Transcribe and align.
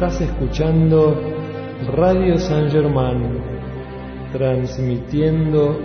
Estás 0.00 0.22
escuchando 0.22 1.14
Radio 1.94 2.38
San 2.38 2.70
Germán, 2.70 3.36
transmitiendo 4.32 5.78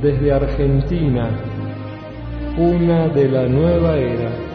desde 0.00 0.32
Argentina, 0.32 1.28
una 2.56 3.08
de 3.08 3.28
la 3.28 3.46
nueva 3.46 3.94
era. 3.98 4.47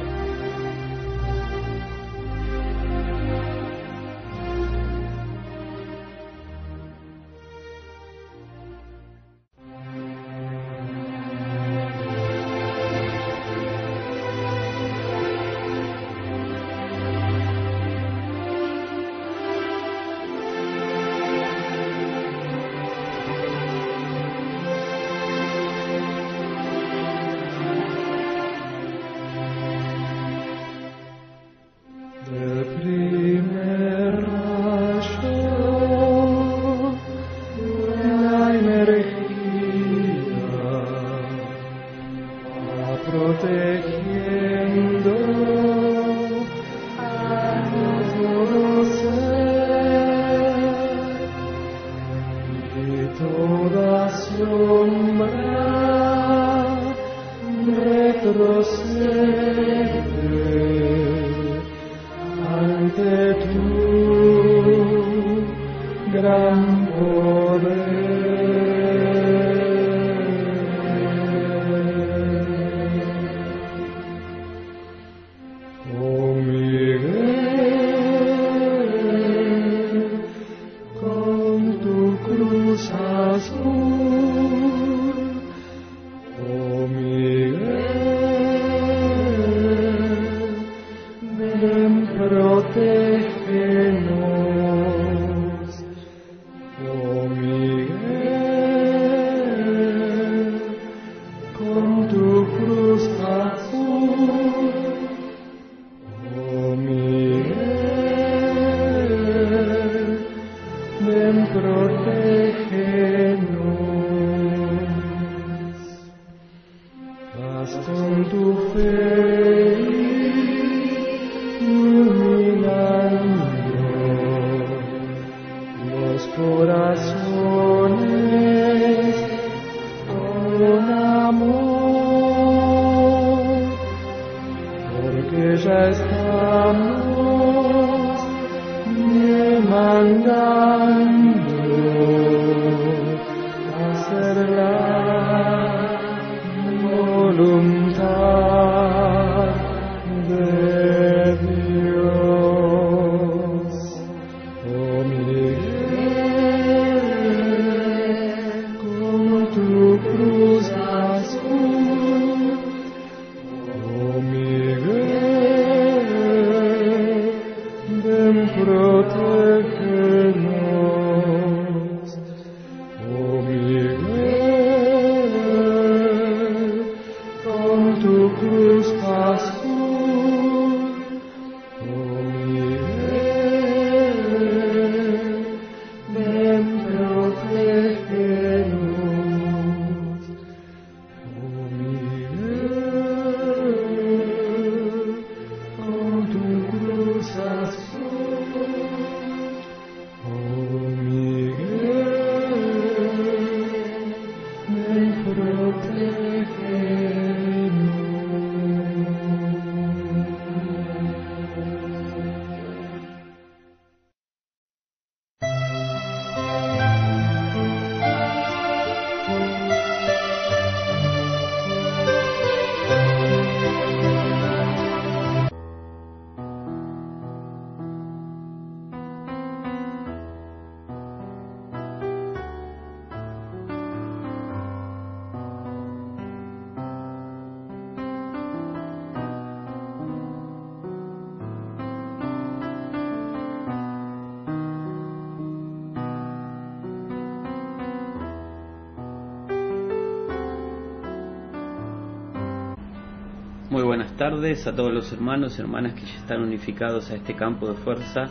Muy 253.73 253.81
buenas 253.81 254.15
tardes 254.17 254.67
a 254.67 254.75
todos 254.75 254.93
los 254.93 255.11
hermanos 255.11 255.57
y 255.57 255.61
hermanas 255.61 255.95
que 255.95 256.05
ya 256.05 256.19
están 256.19 256.43
unificados 256.43 257.09
a 257.09 257.15
este 257.15 257.33
campo 257.35 257.67
de 257.67 257.73
fuerza 257.73 258.29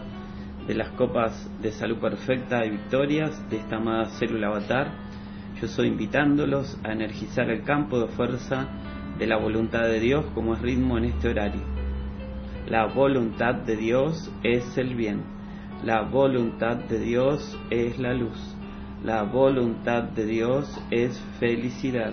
de 0.68 0.74
las 0.76 0.90
copas 0.90 1.50
de 1.60 1.72
salud 1.72 1.98
perfecta 1.98 2.64
y 2.64 2.70
victorias 2.70 3.50
de 3.50 3.56
esta 3.56 3.78
amada 3.78 4.04
célula 4.20 4.46
avatar. 4.46 4.92
Yo 5.60 5.66
soy 5.66 5.88
invitándolos 5.88 6.78
a 6.84 6.92
energizar 6.92 7.50
el 7.50 7.64
campo 7.64 7.98
de 7.98 8.06
fuerza 8.06 8.68
de 9.18 9.26
la 9.26 9.36
voluntad 9.36 9.82
de 9.82 9.98
Dios 9.98 10.24
como 10.32 10.54
es 10.54 10.62
ritmo 10.62 10.96
en 10.96 11.06
este 11.06 11.30
horario. 11.30 11.62
La 12.68 12.86
voluntad 12.86 13.56
de 13.56 13.74
Dios 13.74 14.30
es 14.44 14.78
el 14.78 14.94
bien. 14.94 15.24
La 15.84 16.02
voluntad 16.02 16.76
de 16.76 17.00
Dios 17.00 17.58
es 17.68 17.98
la 17.98 18.14
luz. 18.14 18.38
La 19.02 19.24
voluntad 19.24 20.04
de 20.04 20.24
Dios 20.24 20.80
es 20.92 21.20
felicidad. 21.40 22.12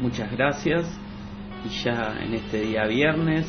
Muchas 0.00 0.30
gracias. 0.30 0.86
Y 1.64 1.68
ya 1.82 2.16
en 2.20 2.34
este 2.34 2.60
día 2.60 2.86
viernes, 2.86 3.46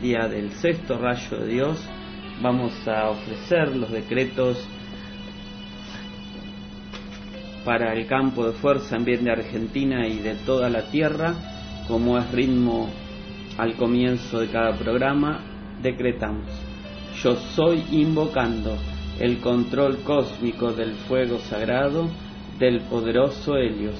día 0.00 0.26
del 0.26 0.50
sexto 0.50 0.98
rayo 0.98 1.38
de 1.38 1.46
Dios, 1.46 1.88
vamos 2.42 2.72
a 2.88 3.08
ofrecer 3.10 3.76
los 3.76 3.90
decretos 3.92 4.68
para 7.64 7.92
el 7.92 8.06
campo 8.06 8.46
de 8.46 8.52
fuerza 8.52 8.96
en 8.96 9.04
bien 9.04 9.24
de 9.24 9.30
Argentina 9.30 10.08
y 10.08 10.18
de 10.18 10.34
toda 10.34 10.68
la 10.68 10.90
tierra, 10.90 11.34
como 11.86 12.18
es 12.18 12.28
ritmo 12.32 12.90
al 13.56 13.74
comienzo 13.76 14.40
de 14.40 14.48
cada 14.48 14.76
programa, 14.76 15.40
decretamos, 15.82 16.48
yo 17.22 17.36
soy 17.36 17.84
invocando 17.92 18.76
el 19.20 19.38
control 19.38 19.98
cósmico 19.98 20.72
del 20.72 20.94
fuego 20.94 21.38
sagrado 21.38 22.08
del 22.58 22.80
poderoso 22.80 23.56
Helios, 23.56 23.94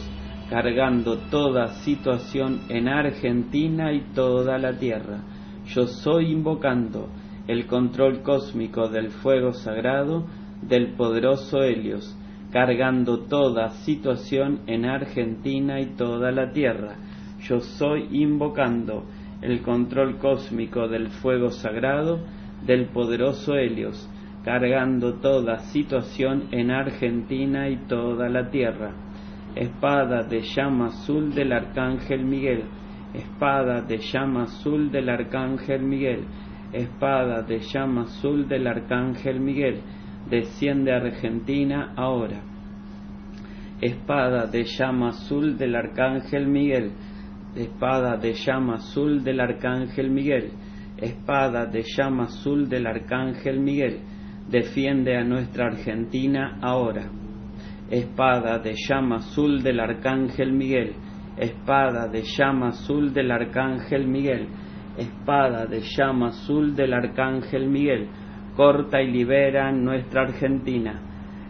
cargando 0.53 1.17
toda 1.31 1.69
situación 1.83 2.61
en 2.69 2.87
Argentina 2.87 3.91
y 3.95 4.03
toda 4.15 4.59
la 4.59 4.79
tierra. 4.79 5.23
Yo 5.65 5.87
soy 5.87 6.31
invocando 6.31 7.09
el 7.49 7.67
control 7.67 8.21
cósmico 8.21 8.91
del 8.91 9.09
fuego 9.09 9.55
sagrado 9.55 10.27
del 10.61 10.93
poderoso 10.93 11.63
Helios, 11.63 12.15
cargando 12.53 13.21
toda 13.21 13.71
situación 13.87 14.61
en 14.67 14.85
Argentina 14.85 15.81
y 15.81 15.87
toda 15.97 16.31
la 16.33 16.53
tierra. 16.53 16.97
Yo 17.49 17.61
soy 17.61 18.09
invocando 18.11 19.05
el 19.41 19.63
control 19.63 20.19
cósmico 20.19 20.87
del 20.87 21.09
fuego 21.09 21.49
sagrado 21.49 22.21
del 22.67 22.89
poderoso 22.89 23.55
Helios, 23.55 24.07
cargando 24.45 25.15
toda 25.15 25.61
situación 25.73 26.49
en 26.51 26.71
Argentina 26.71 27.71
y 27.71 27.79
toda 27.89 28.29
la 28.29 28.51
tierra. 28.51 29.12
Espada 29.55 30.23
de 30.23 30.41
llama 30.41 30.87
azul 30.87 31.35
del 31.35 31.53
arcángel 31.53 32.25
Miguel, 32.25 32.65
espada 33.13 33.83
de 33.83 33.99
llama 33.99 34.45
azul 34.45 34.91
del 34.91 35.11
arcángel 35.11 35.83
Miguel, 35.83 36.25
espada 36.73 37.43
de 37.43 37.61
llama 37.61 38.03
azul 38.03 38.49
del 38.49 38.67
arcángel 38.67 39.41
Miguel, 39.41 39.83
desciende 40.31 40.93
a 40.93 40.97
Argentina 40.97 41.93
ahora. 41.97 42.41
Espada 43.81 44.47
de 44.47 44.65
llama 44.65 45.09
azul 45.09 45.59
del 45.59 45.75
arcángel 45.75 46.47
Miguel, 46.47 46.93
espada 47.55 48.17
de 48.17 48.33
llama 48.33 48.77
azul 48.77 49.23
del 49.23 49.41
arcángel 49.41 50.11
Miguel, 50.11 50.53
espada 50.97 51.67
de 51.67 51.83
llama 51.83 52.25
azul 52.25 52.69
del 52.71 52.87
arcángel 52.87 53.61
Miguel, 53.61 53.99
defiende 54.49 55.17
a 55.17 55.25
nuestra 55.25 55.67
Argentina 55.67 56.59
ahora. 56.63 57.22
Espada 57.93 58.59
de 58.59 58.73
llama 58.89 59.17
azul 59.17 59.63
del 59.63 59.79
arcángel 59.79 60.51
Miguel, 60.51 60.95
espada 61.37 62.09
de 62.09 62.23
llama 62.23 62.69
azul 62.69 63.13
del 63.13 63.31
arcángel 63.31 64.07
Miguel, 64.07 64.49
espada 64.97 65.67
de 65.67 65.83
llama 65.83 66.29
azul 66.29 66.75
del 66.75 66.95
arcángel 66.95 67.69
Miguel, 67.69 68.09
corta 68.57 69.03
y 69.03 69.11
libera 69.11 69.71
nuestra 69.73 70.23
Argentina. 70.23 71.03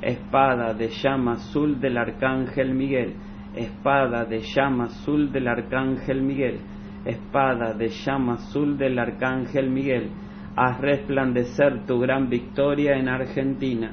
Espada 0.02 0.75
de 0.75 0.88
llama 0.88 1.34
azul 1.34 1.78
del 1.78 1.96
arcángel 1.96 2.75
Miguel, 2.75 3.14
espada 3.54 4.25
de 4.25 4.40
llama 4.40 4.87
azul 4.87 5.30
del 5.30 5.46
arcángel 5.46 6.22
Miguel, 6.22 6.58
espada 7.04 7.72
de 7.75 7.88
llama 7.88 8.32
azul 8.32 8.76
del 8.76 8.99
arcángel 8.99 9.70
Miguel, 9.70 10.11
haz 10.56 10.80
resplandecer 10.80 11.87
tu 11.87 12.00
gran 12.00 12.28
victoria 12.28 12.96
en 12.96 13.08
Argentina, 13.08 13.92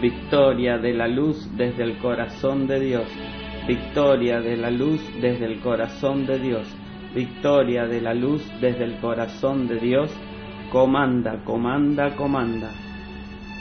Victoria 0.00 0.78
de 0.78 0.94
la 0.94 1.06
luz 1.08 1.46
desde 1.56 1.82
el 1.82 1.98
corazón 1.98 2.66
de 2.66 2.80
Dios, 2.80 3.06
victoria 3.68 4.40
de 4.40 4.56
la 4.56 4.70
luz 4.70 5.00
desde 5.20 5.44
el 5.44 5.60
corazón 5.60 6.24
de 6.24 6.38
Dios, 6.38 6.66
victoria 7.14 7.86
de 7.86 8.00
la 8.00 8.14
luz 8.14 8.42
desde 8.62 8.84
el 8.84 8.96
corazón 8.96 9.68
de 9.68 9.76
Dios, 9.78 10.10
comanda, 10.72 11.44
comanda, 11.44 12.16
comanda. 12.16 12.70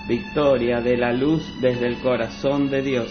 Victoria 0.08 0.80
de 0.80 0.96
la 0.96 1.12
luz 1.12 1.44
desde 1.60 1.88
el 1.88 1.98
corazón 1.98 2.70
de 2.70 2.84
Dios, 2.84 3.08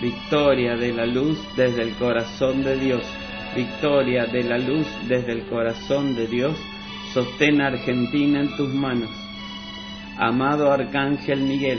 victoria 0.00 0.74
de 0.76 0.94
la 0.94 1.04
luz 1.04 1.38
desde 1.56 1.82
el 1.82 1.94
corazón 1.96 2.64
de 2.64 2.76
Dios, 2.78 3.02
victoria 3.54 4.24
de 4.24 4.42
la 4.44 4.56
luz 4.56 4.86
desde 5.06 5.32
el 5.32 5.42
corazón 5.50 6.16
de 6.16 6.26
Dios, 6.26 6.56
sostén 7.12 7.60
Argentina 7.60 8.40
en 8.40 8.56
tus 8.56 8.72
manos. 8.72 9.10
Amado 10.18 10.72
Arcángel 10.72 11.40
Miguel, 11.40 11.78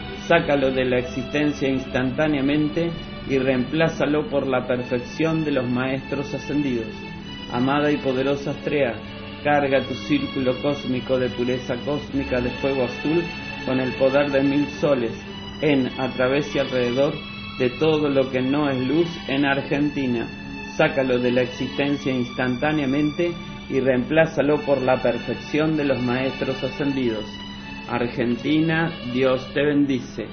Sácalo 0.31 0.71
de 0.71 0.85
la 0.85 0.99
existencia 0.99 1.67
instantáneamente 1.67 2.89
y 3.29 3.37
reemplázalo 3.37 4.29
por 4.29 4.47
la 4.47 4.65
perfección 4.65 5.43
de 5.43 5.51
los 5.51 5.69
maestros 5.69 6.33
ascendidos. 6.33 6.87
Amada 7.51 7.91
y 7.91 7.97
poderosa 7.97 8.51
Astrea, 8.51 8.93
carga 9.43 9.81
tu 9.81 9.93
círculo 9.93 10.55
cósmico 10.61 11.19
de 11.19 11.27
pureza 11.27 11.75
cósmica 11.83 12.39
de 12.39 12.49
fuego 12.49 12.85
azul 12.85 13.21
con 13.65 13.81
el 13.81 13.91
poder 13.95 14.31
de 14.31 14.41
mil 14.41 14.65
soles 14.79 15.11
en, 15.59 15.89
a 15.99 16.07
través 16.13 16.55
y 16.55 16.59
alrededor 16.59 17.13
de 17.59 17.69
todo 17.71 18.07
lo 18.07 18.31
que 18.31 18.41
no 18.41 18.69
es 18.69 18.79
luz 18.87 19.09
en 19.27 19.43
Argentina. 19.43 20.29
Sácalo 20.77 21.19
de 21.19 21.31
la 21.33 21.41
existencia 21.41 22.13
instantáneamente 22.13 23.33
y 23.69 23.81
reemplázalo 23.81 24.61
por 24.61 24.81
la 24.81 24.95
perfección 25.01 25.75
de 25.75 25.83
los 25.83 26.01
maestros 26.01 26.63
ascendidos. 26.63 27.25
Argentina, 27.91 28.89
Dios 29.13 29.45
te 29.53 29.65
bendice. 29.65 30.25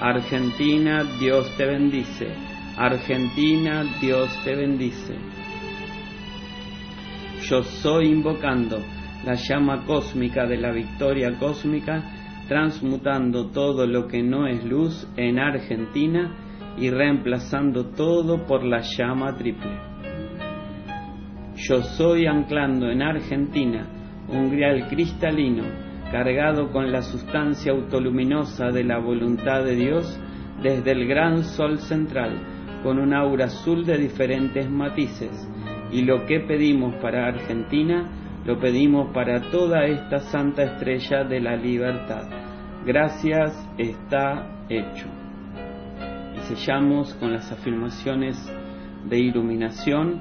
Argentina, 0.00 1.02
Dios 1.18 1.50
te 1.56 1.66
bendice. 1.66 2.28
Argentina, 2.76 3.82
Dios 4.00 4.30
te 4.44 4.54
bendice. 4.54 5.16
Yo 7.42 7.64
soy 7.64 8.06
invocando 8.06 8.78
la 9.24 9.34
llama 9.34 9.84
cósmica 9.86 10.46
de 10.46 10.58
la 10.58 10.70
victoria 10.70 11.36
cósmica, 11.36 12.00
transmutando 12.46 13.50
todo 13.50 13.88
lo 13.88 14.06
que 14.06 14.22
no 14.22 14.46
es 14.46 14.64
luz 14.64 15.08
en 15.16 15.40
Argentina 15.40 16.36
y 16.78 16.90
reemplazando 16.90 17.86
todo 17.86 18.46
por 18.46 18.62
la 18.62 18.82
llama 18.82 19.36
triple. 19.36 19.76
Yo 21.56 21.82
soy 21.82 22.26
anclando 22.26 22.88
en 22.88 23.02
Argentina 23.02 23.88
un 24.28 24.48
grial 24.48 24.86
cristalino 24.88 25.89
cargado 26.10 26.70
con 26.72 26.90
la 26.90 27.02
sustancia 27.02 27.72
autoluminosa 27.72 28.70
de 28.70 28.84
la 28.84 28.98
voluntad 28.98 29.64
de 29.64 29.76
Dios 29.76 30.20
desde 30.62 30.92
el 30.92 31.06
gran 31.06 31.44
sol 31.44 31.78
central, 31.78 32.38
con 32.82 32.98
un 32.98 33.14
aura 33.14 33.46
azul 33.46 33.84
de 33.84 33.96
diferentes 33.96 34.68
matices. 34.68 35.48
Y 35.92 36.02
lo 36.02 36.26
que 36.26 36.40
pedimos 36.40 36.96
para 36.96 37.28
Argentina, 37.28 38.08
lo 38.44 38.58
pedimos 38.58 39.12
para 39.12 39.50
toda 39.50 39.86
esta 39.86 40.18
santa 40.18 40.62
estrella 40.64 41.24
de 41.24 41.40
la 41.40 41.56
libertad. 41.56 42.28
Gracias 42.84 43.52
está 43.78 44.64
hecho. 44.68 45.06
Y 46.36 46.54
sellamos 46.54 47.14
con 47.14 47.32
las 47.32 47.50
afirmaciones 47.52 48.36
de 49.08 49.18
iluminación, 49.18 50.20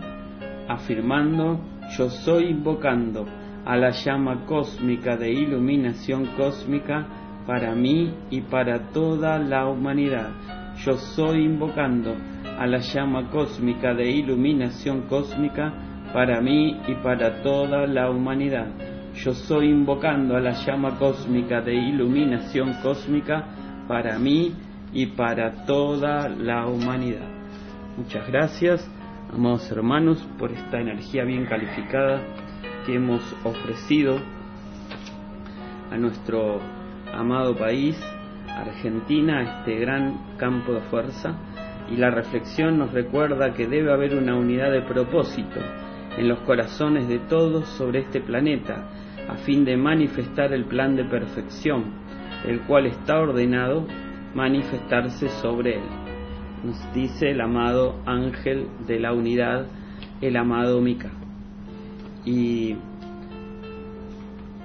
afirmando, 0.67 1.59
yo 1.97 2.09
soy 2.09 2.45
invocando 2.45 3.25
a 3.69 3.77
la 3.77 3.91
llama 3.91 4.47
cósmica 4.47 5.15
de 5.15 5.31
iluminación 5.31 6.25
cósmica 6.35 7.05
para 7.45 7.75
mí 7.75 8.11
y 8.31 8.41
para 8.41 8.89
toda 8.89 9.37
la 9.37 9.67
humanidad. 9.67 10.31
Yo 10.83 10.97
soy 10.97 11.45
invocando 11.45 12.15
a 12.57 12.65
la 12.65 12.79
llama 12.79 13.29
cósmica 13.29 13.93
de 13.93 14.09
iluminación 14.09 15.03
cósmica 15.03 15.71
para 16.11 16.41
mí 16.41 16.81
y 16.87 16.95
para 17.03 17.43
toda 17.43 17.85
la 17.85 18.09
humanidad. 18.09 18.65
Yo 19.13 19.33
soy 19.33 19.69
invocando 19.69 20.35
a 20.35 20.39
la 20.39 20.53
llama 20.65 20.97
cósmica 20.97 21.61
de 21.61 21.75
iluminación 21.75 22.73
cósmica 22.81 23.49
para 23.87 24.17
mí 24.17 24.51
y 24.93 25.05
para 25.05 25.65
toda 25.67 26.27
la 26.27 26.65
humanidad. 26.65 27.29
Muchas 27.97 28.27
gracias, 28.29 28.89
amados 29.31 29.71
hermanos, 29.71 30.27
por 30.39 30.51
esta 30.51 30.79
energía 30.79 31.23
bien 31.23 31.45
calificada 31.45 32.48
que 32.89 32.95
hemos 32.95 33.21
ofrecido 33.43 34.17
a 35.91 35.97
nuestro 35.97 36.59
amado 37.13 37.55
país, 37.55 37.95
Argentina, 38.47 39.59
este 39.59 39.75
gran 39.79 40.35
campo 40.37 40.73
de 40.73 40.81
fuerza. 40.81 41.37
Y 41.91 41.97
la 41.97 42.09
reflexión 42.09 42.79
nos 42.79 42.91
recuerda 42.91 43.53
que 43.53 43.67
debe 43.67 43.93
haber 43.93 44.15
una 44.15 44.35
unidad 44.35 44.71
de 44.71 44.81
propósito 44.81 45.59
en 46.17 46.27
los 46.27 46.39
corazones 46.39 47.07
de 47.07 47.19
todos 47.19 47.67
sobre 47.69 47.99
este 47.99 48.21
planeta, 48.21 48.89
a 49.27 49.35
fin 49.35 49.65
de 49.65 49.77
manifestar 49.77 50.51
el 50.51 50.65
plan 50.65 50.95
de 50.95 51.05
perfección, 51.05 51.93
el 52.47 52.61
cual 52.61 52.87
está 52.87 53.19
ordenado 53.19 53.85
manifestarse 54.33 55.29
sobre 55.29 55.75
él. 55.75 55.83
Nos 56.63 56.93
dice 56.93 57.29
el 57.29 57.41
amado 57.41 58.01
ángel 58.07 58.67
de 58.87 58.99
la 58.99 59.13
unidad, 59.13 59.67
el 60.21 60.35
amado 60.37 60.81
Mica 60.81 61.18
y 62.25 62.75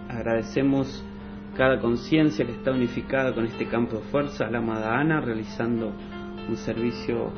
agradecemos 0.09 1.05
cada 1.57 1.79
conciencia 1.81 2.45
que 2.45 2.53
está 2.53 2.73
unificada 2.73 3.33
con 3.35 3.47
este 3.47 3.67
campo 3.67 3.97
de 3.97 4.03
fuerza, 4.05 4.47
a 4.47 4.51
la 4.51 4.59
amada 4.59 4.99
Ana 4.99 5.21
realizando 5.21 5.93
un 6.49 6.57
servicio 6.57 7.31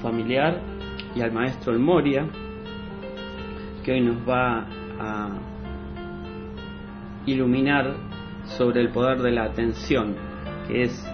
familiar 0.00 0.60
y 1.14 1.20
al 1.20 1.32
maestro 1.32 1.72
El 1.72 1.80
Moria 1.80 2.26
que 3.84 3.92
hoy 3.92 4.00
nos 4.00 4.28
va 4.28 4.66
a 4.98 5.28
iluminar 7.26 7.94
sobre 8.44 8.80
el 8.80 8.90
poder 8.90 9.18
de 9.18 9.32
la 9.32 9.44
atención, 9.44 10.14
que 10.68 10.82
es 10.82 11.06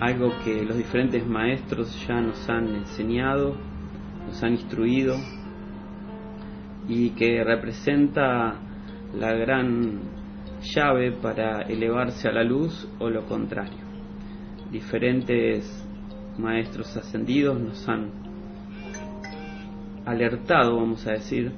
algo 0.00 0.32
que 0.44 0.64
los 0.64 0.76
diferentes 0.76 1.26
maestros 1.26 2.06
ya 2.06 2.20
nos 2.20 2.48
han 2.48 2.74
enseñado, 2.74 3.56
nos 4.26 4.42
han 4.42 4.52
instruido 4.52 5.16
y 6.88 7.10
que 7.10 7.42
representa 7.42 8.54
la 9.18 9.32
gran 9.32 10.00
llave 10.62 11.12
para 11.12 11.62
elevarse 11.62 12.28
a 12.28 12.32
la 12.32 12.44
luz 12.44 12.88
o 12.98 13.10
lo 13.10 13.26
contrario. 13.26 13.84
Diferentes 14.70 15.84
maestros 16.38 16.96
ascendidos 16.96 17.60
nos 17.60 17.88
han 17.88 18.10
alertado, 20.04 20.76
vamos 20.76 21.06
a 21.06 21.12
decir, 21.12 21.52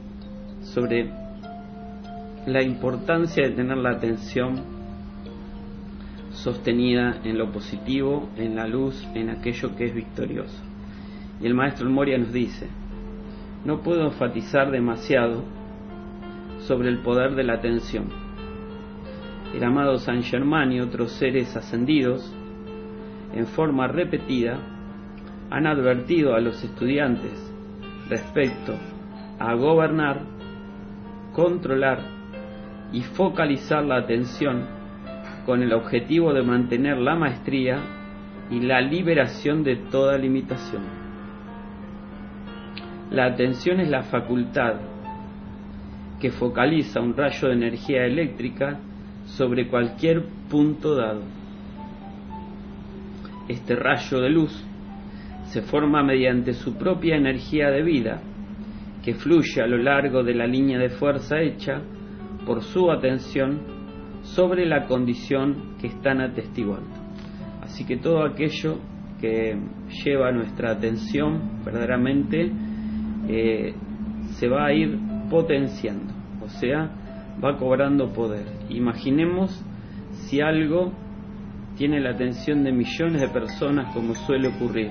sobre 0.62 1.10
la 2.46 2.62
importancia 2.62 3.46
de 3.46 3.54
tener 3.54 3.76
la 3.76 3.90
atención 3.90 4.78
sostenida 6.30 7.20
en 7.24 7.36
lo 7.36 7.50
positivo, 7.50 8.30
en 8.36 8.54
la 8.54 8.66
luz, 8.66 9.06
en 9.14 9.30
aquello 9.30 9.74
que 9.76 9.86
es 9.86 9.94
victorioso. 9.94 10.62
Y 11.40 11.46
el 11.46 11.54
maestro 11.54 11.90
Moria 11.90 12.16
nos 12.16 12.32
dice, 12.32 12.68
no 13.64 13.80
puedo 13.80 14.04
enfatizar 14.04 14.70
demasiado 14.70 15.42
sobre 16.60 16.88
el 16.88 16.98
poder 16.98 17.34
de 17.34 17.44
la 17.44 17.54
atención. 17.54 18.06
El 19.54 19.64
amado 19.64 19.98
San 19.98 20.22
Germán 20.22 20.72
y 20.72 20.80
otros 20.80 21.12
seres 21.12 21.56
ascendidos, 21.56 22.34
en 23.34 23.46
forma 23.46 23.88
repetida, 23.88 24.58
han 25.50 25.66
advertido 25.66 26.34
a 26.34 26.40
los 26.40 26.62
estudiantes 26.62 27.32
respecto 28.08 28.74
a 29.38 29.54
gobernar, 29.54 30.20
controlar 31.32 32.00
y 32.92 33.02
focalizar 33.02 33.84
la 33.84 33.96
atención 33.96 34.66
con 35.46 35.62
el 35.62 35.72
objetivo 35.72 36.34
de 36.34 36.42
mantener 36.42 36.98
la 36.98 37.16
maestría 37.16 37.80
y 38.50 38.60
la 38.60 38.80
liberación 38.80 39.64
de 39.64 39.76
toda 39.76 40.18
limitación. 40.18 40.97
La 43.10 43.24
atención 43.24 43.80
es 43.80 43.88
la 43.88 44.02
facultad 44.02 44.74
que 46.20 46.30
focaliza 46.30 47.00
un 47.00 47.16
rayo 47.16 47.48
de 47.48 47.54
energía 47.54 48.04
eléctrica 48.04 48.80
sobre 49.24 49.68
cualquier 49.68 50.24
punto 50.50 50.94
dado. 50.94 51.22
Este 53.48 53.76
rayo 53.76 54.20
de 54.20 54.30
luz 54.30 54.64
se 55.44 55.62
forma 55.62 56.02
mediante 56.02 56.52
su 56.52 56.76
propia 56.76 57.16
energía 57.16 57.70
de 57.70 57.82
vida, 57.82 58.20
que 59.02 59.14
fluye 59.14 59.62
a 59.62 59.66
lo 59.66 59.78
largo 59.78 60.22
de 60.22 60.34
la 60.34 60.46
línea 60.46 60.78
de 60.78 60.90
fuerza 60.90 61.40
hecha 61.40 61.80
por 62.44 62.62
su 62.62 62.90
atención 62.90 63.60
sobre 64.22 64.66
la 64.66 64.84
condición 64.86 65.76
que 65.80 65.86
están 65.86 66.20
atestiguando. 66.20 66.90
Así 67.62 67.86
que 67.86 67.96
todo 67.96 68.22
aquello 68.24 68.78
que 69.18 69.56
lleva 70.04 70.30
nuestra 70.32 70.72
atención 70.72 71.62
verdaderamente 71.64 72.52
eh, 73.28 73.74
se 74.32 74.48
va 74.48 74.66
a 74.66 74.72
ir 74.72 74.98
potenciando, 75.30 76.12
o 76.42 76.48
sea, 76.48 76.90
va 77.42 77.56
cobrando 77.56 78.12
poder. 78.12 78.46
Imaginemos 78.68 79.64
si 80.12 80.40
algo 80.40 80.92
tiene 81.76 82.00
la 82.00 82.10
atención 82.10 82.64
de 82.64 82.72
millones 82.72 83.20
de 83.20 83.28
personas 83.28 83.94
como 83.94 84.14
suele 84.14 84.48
ocurrir. 84.48 84.90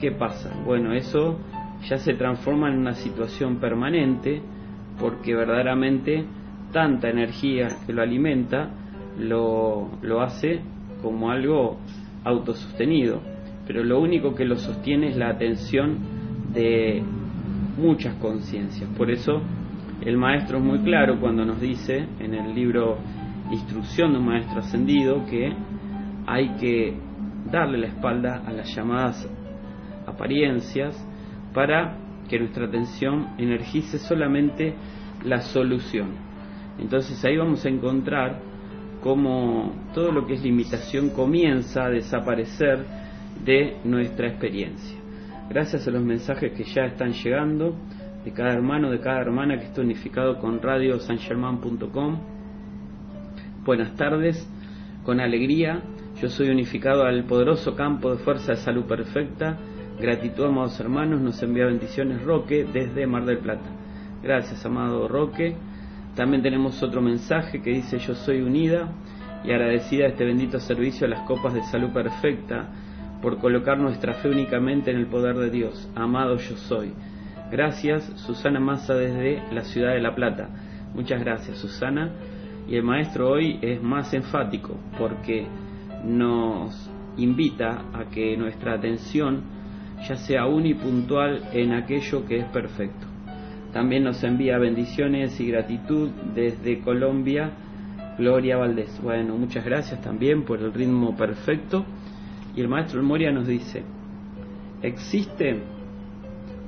¿Qué 0.00 0.10
pasa? 0.10 0.50
Bueno, 0.64 0.92
eso 0.92 1.38
ya 1.88 1.98
se 1.98 2.14
transforma 2.14 2.68
en 2.68 2.78
una 2.78 2.94
situación 2.94 3.58
permanente 3.60 4.42
porque 4.98 5.34
verdaderamente 5.34 6.24
tanta 6.72 7.08
energía 7.08 7.68
que 7.86 7.92
lo 7.92 8.02
alimenta 8.02 8.70
lo, 9.18 9.90
lo 10.02 10.22
hace 10.22 10.60
como 11.02 11.30
algo 11.30 11.78
autosostenido. 12.24 13.20
Pero 13.66 13.84
lo 13.84 14.00
único 14.00 14.34
que 14.34 14.44
lo 14.44 14.56
sostiene 14.56 15.10
es 15.10 15.16
la 15.16 15.28
atención 15.28 15.98
de 16.52 17.02
muchas 17.76 18.14
conciencias. 18.16 18.88
Por 18.96 19.10
eso 19.10 19.40
el 20.00 20.16
maestro 20.16 20.58
es 20.58 20.64
muy 20.64 20.80
claro 20.80 21.18
cuando 21.20 21.44
nos 21.44 21.60
dice 21.60 22.06
en 22.20 22.34
el 22.34 22.54
libro 22.54 22.98
Instrucción 23.50 24.12
de 24.12 24.18
un 24.18 24.26
Maestro 24.26 24.60
Ascendido 24.60 25.24
que 25.26 25.52
hay 26.26 26.56
que 26.56 26.96
darle 27.50 27.78
la 27.78 27.88
espalda 27.88 28.42
a 28.46 28.52
las 28.52 28.74
llamadas 28.74 29.28
apariencias 30.06 30.96
para 31.52 31.96
que 32.28 32.38
nuestra 32.38 32.66
atención 32.66 33.34
energice 33.38 33.98
solamente 33.98 34.74
la 35.24 35.40
solución. 35.40 36.08
Entonces 36.78 37.22
ahí 37.24 37.36
vamos 37.36 37.64
a 37.64 37.68
encontrar 37.68 38.40
cómo 39.02 39.72
todo 39.94 40.10
lo 40.10 40.26
que 40.26 40.34
es 40.34 40.42
limitación 40.42 41.10
comienza 41.10 41.84
a 41.84 41.90
desaparecer 41.90 42.84
de 43.44 43.76
nuestra 43.84 44.28
experiencia 44.28 44.93
gracias 45.48 45.86
a 45.86 45.90
los 45.90 46.02
mensajes 46.02 46.52
que 46.52 46.64
ya 46.64 46.84
están 46.86 47.12
llegando 47.12 47.74
de 48.24 48.32
cada 48.32 48.52
hermano, 48.52 48.90
de 48.90 49.00
cada 49.00 49.20
hermana 49.20 49.58
que 49.58 49.66
está 49.66 49.82
unificado 49.82 50.38
con 50.38 50.60
radiosangerman.com. 50.60 52.18
Buenas 53.64 53.94
tardes, 53.94 54.48
con 55.04 55.20
alegría, 55.20 55.82
yo 56.20 56.28
soy 56.28 56.48
unificado 56.48 57.04
al 57.04 57.24
poderoso 57.24 57.74
campo 57.74 58.10
de 58.10 58.18
fuerza 58.18 58.52
de 58.52 58.58
salud 58.58 58.84
perfecta. 58.86 59.58
Gratitud, 60.00 60.46
amados 60.46 60.78
hermanos, 60.80 61.20
nos 61.20 61.42
envía 61.42 61.66
bendiciones 61.66 62.22
Roque 62.22 62.66
desde 62.72 63.06
Mar 63.06 63.24
del 63.24 63.38
Plata. 63.38 63.70
Gracias, 64.22 64.64
amado 64.64 65.06
Roque. 65.06 65.56
También 66.14 66.42
tenemos 66.42 66.82
otro 66.82 67.02
mensaje 67.02 67.60
que 67.60 67.70
dice 67.70 67.98
yo 67.98 68.14
soy 68.14 68.40
unida 68.40 68.92
y 69.44 69.50
agradecida 69.50 70.06
a 70.06 70.08
este 70.08 70.24
bendito 70.24 70.58
servicio 70.60 71.06
a 71.06 71.10
las 71.10 71.20
copas 71.26 71.52
de 71.52 71.62
salud 71.64 71.92
perfecta 71.92 72.70
por 73.24 73.38
colocar 73.38 73.78
nuestra 73.78 74.12
fe 74.12 74.28
únicamente 74.28 74.90
en 74.90 74.98
el 74.98 75.06
poder 75.06 75.36
de 75.36 75.48
Dios. 75.48 75.90
Amado 75.94 76.36
yo 76.36 76.56
soy. 76.56 76.92
Gracias, 77.50 78.04
Susana 78.16 78.60
Massa 78.60 78.92
desde 78.92 79.42
la 79.50 79.62
ciudad 79.62 79.94
de 79.94 80.02
La 80.02 80.14
Plata. 80.14 80.50
Muchas 80.94 81.20
gracias, 81.20 81.56
Susana. 81.56 82.12
Y 82.68 82.76
el 82.76 82.82
maestro 82.82 83.30
hoy 83.30 83.58
es 83.62 83.82
más 83.82 84.12
enfático 84.12 84.78
porque 84.98 85.46
nos 86.04 86.90
invita 87.16 87.86
a 87.94 88.10
que 88.10 88.36
nuestra 88.36 88.74
atención 88.74 89.42
ya 90.06 90.16
sea 90.16 90.44
unipuntual 90.44 91.44
en 91.54 91.72
aquello 91.72 92.26
que 92.26 92.40
es 92.40 92.44
perfecto. 92.48 93.06
También 93.72 94.04
nos 94.04 94.22
envía 94.22 94.58
bendiciones 94.58 95.40
y 95.40 95.48
gratitud 95.48 96.10
desde 96.34 96.80
Colombia, 96.80 97.52
Gloria 98.18 98.58
Valdés. 98.58 99.00
Bueno, 99.02 99.38
muchas 99.38 99.64
gracias 99.64 100.02
también 100.02 100.44
por 100.44 100.60
el 100.60 100.74
ritmo 100.74 101.16
perfecto. 101.16 101.86
Y 102.56 102.60
el 102.60 102.68
maestro 102.68 103.02
Moria 103.02 103.32
nos 103.32 103.46
dice, 103.46 103.82
existe 104.82 105.62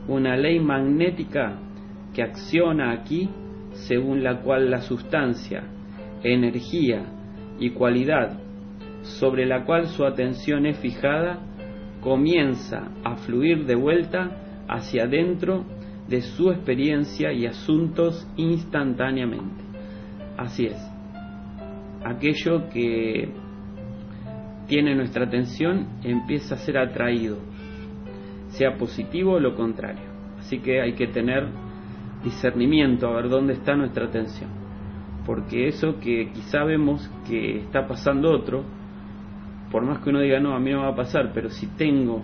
una 0.08 0.36
ley 0.36 0.58
magnética 0.58 1.58
que 2.14 2.22
acciona 2.22 2.92
aquí 2.92 3.28
según 3.72 4.22
la 4.22 4.40
cual 4.40 4.70
la 4.70 4.80
sustancia, 4.80 5.64
energía 6.22 7.04
y 7.58 7.70
cualidad 7.70 8.40
sobre 9.02 9.46
la 9.46 9.64
cual 9.64 9.86
su 9.86 10.04
atención 10.04 10.66
es 10.66 10.78
fijada 10.78 11.38
comienza 12.00 12.88
a 13.04 13.16
fluir 13.16 13.66
de 13.66 13.74
vuelta 13.76 14.64
hacia 14.68 15.04
adentro 15.04 15.64
de 16.08 16.22
su 16.22 16.50
experiencia 16.50 17.32
y 17.32 17.46
asuntos 17.46 18.26
instantáneamente. 18.36 19.62
Así 20.36 20.66
es. 20.66 20.90
Aquello 22.04 22.68
que 22.68 23.28
tiene 24.66 24.94
nuestra 24.94 25.24
atención 25.24 25.86
empieza 26.02 26.54
a 26.54 26.58
ser 26.58 26.78
atraído, 26.78 27.38
sea 28.48 28.76
positivo 28.76 29.34
o 29.34 29.40
lo 29.40 29.54
contrario. 29.54 30.04
Así 30.38 30.58
que 30.60 30.80
hay 30.80 30.94
que 30.94 31.08
tener 31.08 31.48
discernimiento 32.22 33.08
a 33.08 33.14
ver 33.16 33.28
dónde 33.28 33.54
está 33.54 33.74
nuestra 33.74 34.06
atención. 34.06 34.50
Porque 35.24 35.68
eso 35.68 35.98
que 35.98 36.30
quizá 36.32 36.64
vemos 36.64 37.10
que 37.26 37.58
está 37.58 37.86
pasando 37.86 38.30
otro, 38.30 38.64
por 39.70 39.84
más 39.84 39.98
que 39.98 40.10
uno 40.10 40.20
diga 40.20 40.40
no, 40.40 40.54
a 40.54 40.60
mí 40.60 40.70
no 40.70 40.82
va 40.82 40.90
a 40.90 40.96
pasar, 40.96 41.32
pero 41.34 41.50
si 41.50 41.66
tengo 41.76 42.22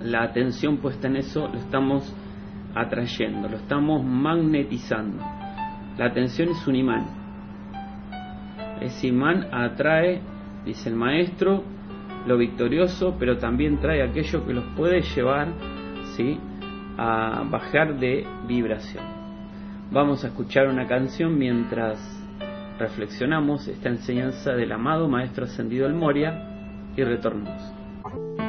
la 0.00 0.22
atención 0.22 0.78
puesta 0.78 1.08
en 1.08 1.16
eso, 1.16 1.48
lo 1.48 1.58
estamos 1.58 2.14
atrayendo, 2.74 3.48
lo 3.48 3.56
estamos 3.56 4.04
magnetizando. 4.04 5.22
La 5.98 6.06
atención 6.06 6.50
es 6.50 6.66
un 6.66 6.76
imán. 6.76 7.06
Ese 8.80 9.08
imán 9.08 9.46
atrae, 9.52 10.20
dice 10.66 10.90
el 10.90 10.96
maestro, 10.96 11.62
lo 12.26 12.36
victorioso, 12.36 13.16
pero 13.18 13.38
también 13.38 13.78
trae 13.78 14.02
aquello 14.02 14.44
que 14.44 14.52
los 14.52 14.64
puede 14.76 15.00
llevar 15.00 15.48
¿sí? 16.16 16.38
a 16.98 17.44
bajar 17.48 17.98
de 17.98 18.26
vibración. 18.46 19.04
Vamos 19.92 20.24
a 20.24 20.28
escuchar 20.28 20.68
una 20.68 20.86
canción 20.86 21.38
mientras 21.38 21.98
reflexionamos 22.78 23.68
esta 23.68 23.88
enseñanza 23.88 24.52
del 24.52 24.72
amado 24.72 25.08
Maestro 25.08 25.44
Ascendido 25.44 25.86
El 25.86 25.94
Moria 25.94 26.90
y 26.96 27.04
retornamos. 27.04 28.45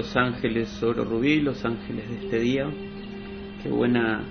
Benditos 0.00 0.16
ángeles 0.16 0.82
oro 0.82 1.04
rubí, 1.04 1.40
los 1.40 1.62
ángeles 1.62 2.08
de 2.08 2.24
este 2.24 2.38
día. 2.38 2.66
Qué 3.62 3.68
buena 3.68 4.22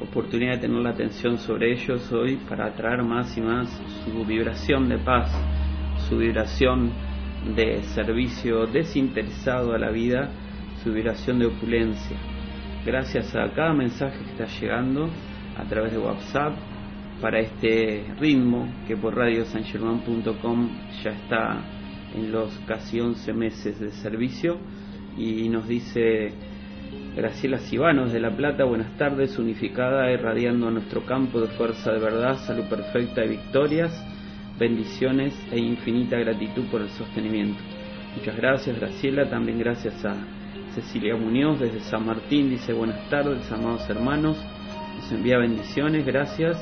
oportunidad 0.00 0.52
de 0.52 0.60
tener 0.60 0.80
la 0.80 0.90
atención 0.90 1.36
sobre 1.36 1.74
ellos 1.74 2.10
hoy 2.10 2.36
para 2.48 2.68
atraer 2.68 3.02
más 3.02 3.36
y 3.36 3.42
más 3.42 3.68
su 4.02 4.24
vibración 4.24 4.88
de 4.88 4.96
paz, 4.96 5.30
su 6.08 6.16
vibración 6.16 6.90
de 7.54 7.82
servicio 7.82 8.66
desinteresado 8.66 9.74
a 9.74 9.78
la 9.78 9.90
vida, 9.90 10.30
su 10.82 10.90
vibración 10.90 11.38
de 11.38 11.46
opulencia. 11.48 12.16
Gracias 12.86 13.36
a 13.36 13.52
cada 13.52 13.74
mensaje 13.74 14.16
que 14.24 14.30
está 14.30 14.46
llegando 14.46 15.10
a 15.58 15.64
través 15.64 15.92
de 15.92 15.98
WhatsApp 15.98 16.54
para 17.20 17.40
este 17.40 18.06
ritmo 18.18 18.72
que 18.88 18.96
por 18.96 19.14
radiosangerman.com 19.14 20.70
ya 21.04 21.10
está 21.10 21.60
en 22.14 22.32
los 22.32 22.58
casi 22.66 23.00
11 23.00 23.34
meses 23.34 23.78
de 23.78 23.90
servicio 23.90 24.58
y 25.20 25.48
nos 25.50 25.68
dice 25.68 26.32
Graciela 27.14 27.58
Cibanos 27.58 28.10
de 28.10 28.20
La 28.20 28.34
Plata, 28.34 28.64
buenas 28.64 28.96
tardes, 28.96 29.38
unificada, 29.38 30.10
irradiando 30.10 30.68
a 30.68 30.70
nuestro 30.70 31.04
campo 31.04 31.40
de 31.40 31.48
fuerza 31.48 31.92
de 31.92 31.98
verdad, 31.98 32.38
salud 32.46 32.64
perfecta 32.70 33.22
y 33.24 33.28
victorias, 33.28 33.92
bendiciones 34.58 35.34
e 35.52 35.58
infinita 35.58 36.18
gratitud 36.18 36.64
por 36.70 36.80
el 36.80 36.88
sostenimiento. 36.90 37.60
Muchas 38.16 38.34
gracias 38.36 38.80
Graciela, 38.80 39.28
también 39.28 39.58
gracias 39.58 40.02
a 40.06 40.14
Cecilia 40.74 41.14
Muñoz 41.16 41.60
desde 41.60 41.80
San 41.80 42.06
Martín, 42.06 42.48
dice 42.48 42.72
buenas 42.72 43.06
tardes, 43.10 43.52
amados 43.52 43.88
hermanos, 43.90 44.38
nos 44.96 45.12
envía 45.12 45.36
bendiciones, 45.36 46.06
gracias 46.06 46.56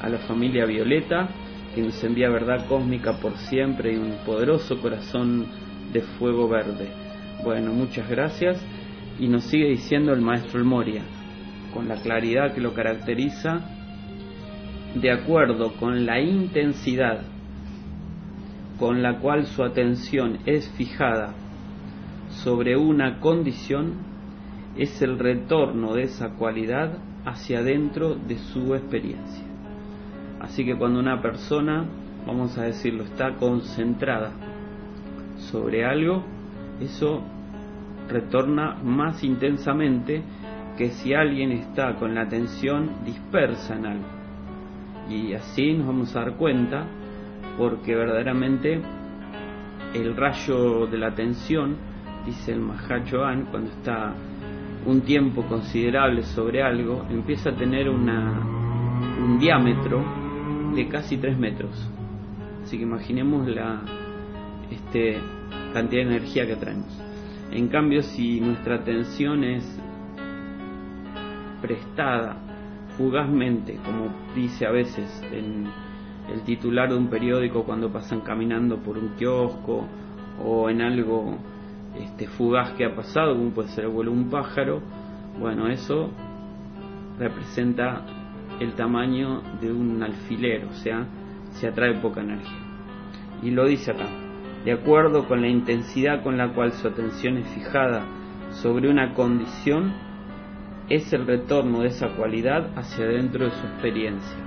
a 0.00 0.08
la 0.08 0.18
familia 0.18 0.64
Violeta, 0.64 1.28
que 1.74 1.82
nos 1.82 2.02
envía 2.04 2.30
verdad 2.30 2.68
cósmica 2.68 3.14
por 3.14 3.36
siempre 3.36 3.94
y 3.94 3.96
un 3.96 4.18
poderoso 4.24 4.80
corazón 4.80 5.46
de 5.92 6.02
fuego 6.02 6.48
verde. 6.48 7.05
Bueno, 7.42 7.72
muchas 7.72 8.08
gracias. 8.08 8.60
Y 9.18 9.28
nos 9.28 9.44
sigue 9.44 9.68
diciendo 9.68 10.12
el 10.12 10.20
maestro 10.20 10.58
El 10.58 10.64
Moria, 10.64 11.02
con 11.72 11.88
la 11.88 11.96
claridad 11.96 12.54
que 12.54 12.60
lo 12.60 12.74
caracteriza, 12.74 13.60
de 14.94 15.10
acuerdo 15.10 15.72
con 15.74 16.06
la 16.06 16.20
intensidad 16.20 17.22
con 18.78 19.02
la 19.02 19.18
cual 19.18 19.46
su 19.46 19.62
atención 19.62 20.38
es 20.44 20.68
fijada 20.70 21.34
sobre 22.28 22.76
una 22.76 23.20
condición, 23.20 23.94
es 24.76 25.00
el 25.00 25.18
retorno 25.18 25.94
de 25.94 26.02
esa 26.02 26.34
cualidad 26.34 26.98
hacia 27.24 27.60
adentro 27.60 28.14
de 28.14 28.36
su 28.38 28.74
experiencia. 28.74 29.44
Así 30.40 30.64
que 30.64 30.76
cuando 30.76 31.00
una 31.00 31.22
persona, 31.22 31.86
vamos 32.26 32.58
a 32.58 32.64
decirlo, 32.64 33.04
está 33.04 33.36
concentrada 33.36 34.32
sobre 35.50 35.84
algo, 35.84 36.22
eso 36.80 37.22
retorna 38.08 38.76
más 38.82 39.22
intensamente 39.24 40.22
que 40.76 40.90
si 40.90 41.14
alguien 41.14 41.52
está 41.52 41.94
con 41.96 42.14
la 42.14 42.22
atención 42.22 43.04
dispersa 43.04 43.76
en 43.76 43.86
algo. 43.86 44.06
Y 45.08 45.32
así 45.32 45.72
nos 45.72 45.86
vamos 45.86 46.14
a 46.14 46.20
dar 46.20 46.34
cuenta 46.34 46.86
porque 47.56 47.94
verdaderamente 47.94 48.80
el 49.94 50.16
rayo 50.16 50.86
de 50.86 50.98
la 50.98 51.08
atención, 51.08 51.76
dice 52.26 52.52
el 52.52 52.60
Mahachohan, 52.60 53.46
cuando 53.46 53.70
está 53.70 54.14
un 54.84 55.00
tiempo 55.00 55.42
considerable 55.46 56.22
sobre 56.22 56.62
algo, 56.62 57.04
empieza 57.10 57.50
a 57.50 57.56
tener 57.56 57.88
una, 57.88 58.40
un 59.24 59.38
diámetro 59.38 60.04
de 60.74 60.86
casi 60.88 61.16
3 61.16 61.38
metros. 61.38 61.90
Así 62.62 62.76
que 62.76 62.82
imaginemos 62.82 63.48
la 63.48 63.80
este, 64.70 65.18
cantidad 65.76 66.06
de 66.06 66.16
energía 66.16 66.46
que 66.46 66.56
traemos. 66.56 66.88
En 67.52 67.68
cambio, 67.68 68.02
si 68.02 68.40
nuestra 68.40 68.76
atención 68.76 69.44
es 69.44 69.62
prestada 71.60 72.38
fugazmente, 72.96 73.78
como 73.84 74.08
dice 74.34 74.64
a 74.64 74.70
veces 74.70 75.06
en 75.30 75.66
el 76.32 76.40
titular 76.44 76.88
de 76.88 76.96
un 76.96 77.08
periódico 77.08 77.64
cuando 77.64 77.92
pasan 77.92 78.22
caminando 78.22 78.78
por 78.78 78.96
un 78.96 79.10
kiosco 79.18 79.86
o 80.42 80.70
en 80.70 80.80
algo 80.80 81.36
este, 81.94 82.26
fugaz 82.26 82.72
que 82.72 82.86
ha 82.86 82.96
pasado, 82.96 83.36
como 83.36 83.50
puede 83.50 83.68
ser 83.68 83.84
el 83.84 83.90
vuelo 83.90 84.12
de 84.12 84.16
un 84.16 84.30
pájaro, 84.30 84.80
bueno, 85.38 85.68
eso 85.68 86.10
representa 87.18 88.00
el 88.60 88.72
tamaño 88.72 89.42
de 89.60 89.70
un 89.70 90.02
alfiler, 90.02 90.64
o 90.64 90.72
sea, 90.72 91.06
se 91.50 91.68
atrae 91.68 92.00
poca 92.00 92.22
energía. 92.22 92.62
Y 93.42 93.50
lo 93.50 93.66
dice 93.66 93.90
acá, 93.90 94.06
de 94.66 94.72
acuerdo 94.72 95.28
con 95.28 95.42
la 95.42 95.48
intensidad 95.48 96.24
con 96.24 96.36
la 96.36 96.52
cual 96.52 96.72
su 96.72 96.88
atención 96.88 97.38
es 97.38 97.46
fijada 97.54 98.04
sobre 98.50 98.90
una 98.90 99.14
condición, 99.14 99.94
es 100.88 101.12
el 101.12 101.24
retorno 101.24 101.82
de 101.82 101.88
esa 101.88 102.08
cualidad 102.16 102.76
hacia 102.76 103.06
dentro 103.06 103.44
de 103.44 103.52
su 103.52 103.64
experiencia. 103.64 104.38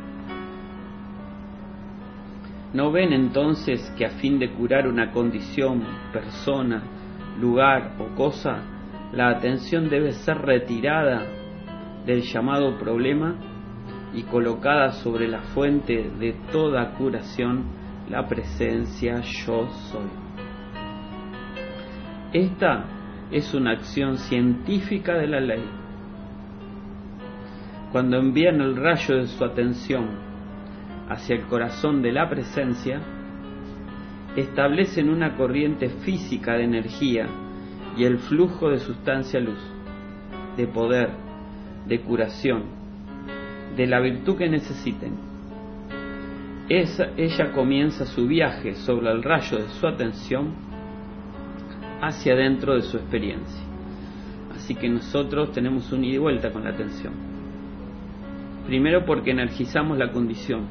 ¿No 2.73 2.91
ven 2.91 3.13
entonces 3.13 3.93
que 3.97 4.05
a 4.05 4.09
fin 4.09 4.39
de 4.39 4.51
curar 4.51 4.89
una 4.89 5.11
condición, 5.11 5.83
persona, 6.11 6.83
lugar 7.39 7.93
o 7.97 8.13
cosa, 8.13 8.61
la 9.13 9.29
atención 9.29 9.87
debe 9.87 10.11
ser 10.11 10.37
retirada 10.39 11.25
del 12.05 12.23
llamado 12.23 12.77
problema 12.77 13.35
y 14.13 14.23
colocada 14.23 14.91
sobre 14.91 15.29
la 15.29 15.43
fuente 15.53 16.11
de 16.19 16.33
toda 16.51 16.91
curación, 16.95 17.78
la 18.09 18.27
presencia 18.27 19.21
yo 19.21 19.69
soy. 19.91 20.09
Esta 22.33 22.85
es 23.31 23.53
una 23.53 23.71
acción 23.71 24.17
científica 24.17 25.13
de 25.15 25.27
la 25.27 25.39
ley. 25.39 25.63
Cuando 27.91 28.17
envían 28.17 28.61
el 28.61 28.75
rayo 28.75 29.17
de 29.17 29.27
su 29.27 29.43
atención 29.43 30.07
hacia 31.07 31.35
el 31.35 31.45
corazón 31.45 32.01
de 32.01 32.11
la 32.11 32.29
presencia, 32.29 33.01
establecen 34.35 35.09
una 35.09 35.35
corriente 35.35 35.89
física 35.89 36.53
de 36.53 36.63
energía 36.63 37.27
y 37.97 38.05
el 38.05 38.19
flujo 38.19 38.69
de 38.69 38.79
sustancia 38.79 39.39
luz, 39.39 39.59
de 40.55 40.67
poder, 40.67 41.09
de 41.87 42.01
curación, 42.01 42.63
de 43.75 43.87
la 43.87 43.99
virtud 43.99 44.37
que 44.37 44.49
necesiten. 44.49 45.28
Ella 46.69 47.51
comienza 47.51 48.05
su 48.05 48.27
viaje 48.27 48.75
sobre 48.75 49.09
el 49.11 49.23
rayo 49.23 49.57
de 49.57 49.69
su 49.69 49.87
atención 49.87 50.53
hacia 52.01 52.35
dentro 52.35 52.75
de 52.75 52.83
su 52.83 52.97
experiencia. 52.97 53.63
Así 54.55 54.75
que 54.75 54.87
nosotros 54.87 55.51
tenemos 55.51 55.91
un 55.91 56.03
ida 56.03 56.15
y 56.15 56.19
vuelta 56.19 56.51
con 56.51 56.63
la 56.63 56.69
atención. 56.69 57.13
Primero 58.67 59.03
porque 59.03 59.31
energizamos 59.31 59.97
la 59.97 60.11
condición 60.11 60.67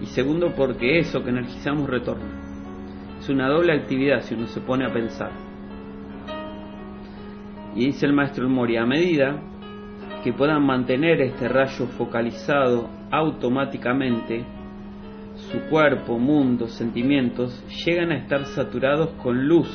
y 0.00 0.06
segundo 0.06 0.54
porque 0.54 1.00
eso 1.00 1.24
que 1.24 1.30
energizamos 1.30 1.90
retorna. 1.90 2.40
Es 3.18 3.28
una 3.28 3.48
doble 3.48 3.72
actividad 3.72 4.22
si 4.22 4.34
uno 4.34 4.46
se 4.46 4.60
pone 4.60 4.86
a 4.86 4.92
pensar. 4.92 5.32
Y 7.74 7.86
dice 7.86 8.06
el 8.06 8.12
maestro 8.12 8.48
Moria, 8.48 8.82
a 8.82 8.86
medida 8.86 9.42
que 10.22 10.32
puedan 10.32 10.64
mantener 10.64 11.20
este 11.20 11.48
rayo 11.48 11.86
focalizado 11.86 12.88
automáticamente, 13.10 14.44
su 15.50 15.60
cuerpo, 15.68 16.18
mundo, 16.18 16.68
sentimientos 16.68 17.64
llegan 17.84 18.12
a 18.12 18.16
estar 18.16 18.44
saturados 18.46 19.10
con 19.22 19.46
luz 19.46 19.68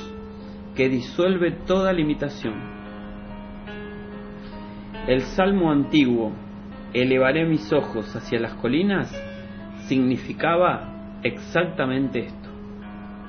que 0.76 0.90
disuelve 0.90 1.52
toda 1.52 1.94
limitación. 1.94 2.54
El 5.08 5.22
salmo 5.22 5.72
antiguo, 5.72 6.34
elevaré 6.94 7.46
mis 7.46 7.72
ojos 7.72 8.16
hacia 8.16 8.40
las 8.40 8.54
colinas, 8.56 9.14
significaba 9.88 11.20
exactamente 11.24 12.26
esto, 12.26 12.50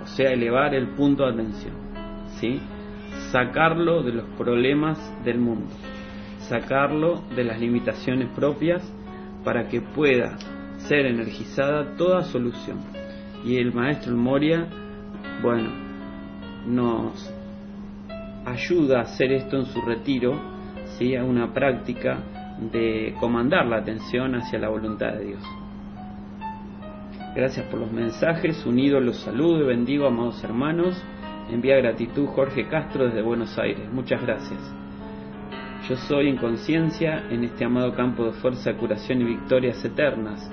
o 0.03 0.07
sea, 0.07 0.31
elevar 0.31 0.75
el 0.75 0.89
punto 0.91 1.25
de 1.25 1.33
atención, 1.33 1.75
¿sí? 2.41 2.61
sacarlo 3.31 4.03
de 4.03 4.13
los 4.13 4.25
problemas 4.37 4.99
del 5.25 5.39
mundo 5.39 5.75
sacarlo 6.49 7.23
de 7.35 7.45
las 7.45 7.61
limitaciones 7.61 8.29
propias 8.31 8.83
para 9.45 9.69
que 9.69 9.81
pueda 9.81 10.37
ser 10.89 11.07
energizada 11.07 11.97
toda 11.97 12.25
solución. 12.25 12.79
Y 13.45 13.57
el 13.57 13.73
maestro 13.73 14.17
Moria, 14.17 14.67
bueno, 15.43 15.71
nos 16.67 17.33
ayuda 18.45 18.99
a 18.99 19.03
hacer 19.03 19.33
esto 19.33 19.57
en 19.57 19.67
su 19.67 19.81
retiro, 19.83 20.41
¿sí? 20.99 21.15
a 21.17 21.25
una 21.25 21.53
práctica 21.53 22.19
de 22.73 23.15
comandar 23.21 23.67
la 23.67 23.79
atención 23.79 24.35
hacia 24.35 24.59
la 24.59 24.69
voluntad 24.69 25.13
de 25.13 25.25
Dios. 25.27 25.43
Gracias 27.35 27.67
por 27.67 27.81
los 27.81 27.93
mensajes, 27.93 28.65
unidos 28.65 29.03
los 29.03 29.19
saludo 29.19 29.63
y 29.63 29.67
bendigo, 29.67 30.07
amados 30.07 30.43
hermanos. 30.43 31.03
Envía 31.51 31.77
gratitud 31.77 32.27
Jorge 32.29 32.67
Castro 32.67 33.05
desde 33.05 33.23
Buenos 33.23 33.59
Aires. 33.59 33.93
Muchas 33.93 34.23
gracias. 34.23 34.59
Yo 35.89 35.97
soy 35.97 36.29
en 36.29 36.39
conciencia 36.39 37.25
en 37.31 37.45
este 37.45 37.65
amado 37.65 37.95
campo 37.95 38.25
de 38.25 38.33
fuerza, 38.33 38.73
curación 38.75 39.21
y 39.21 39.25
victorias 39.25 39.85
eternas. 39.85 40.51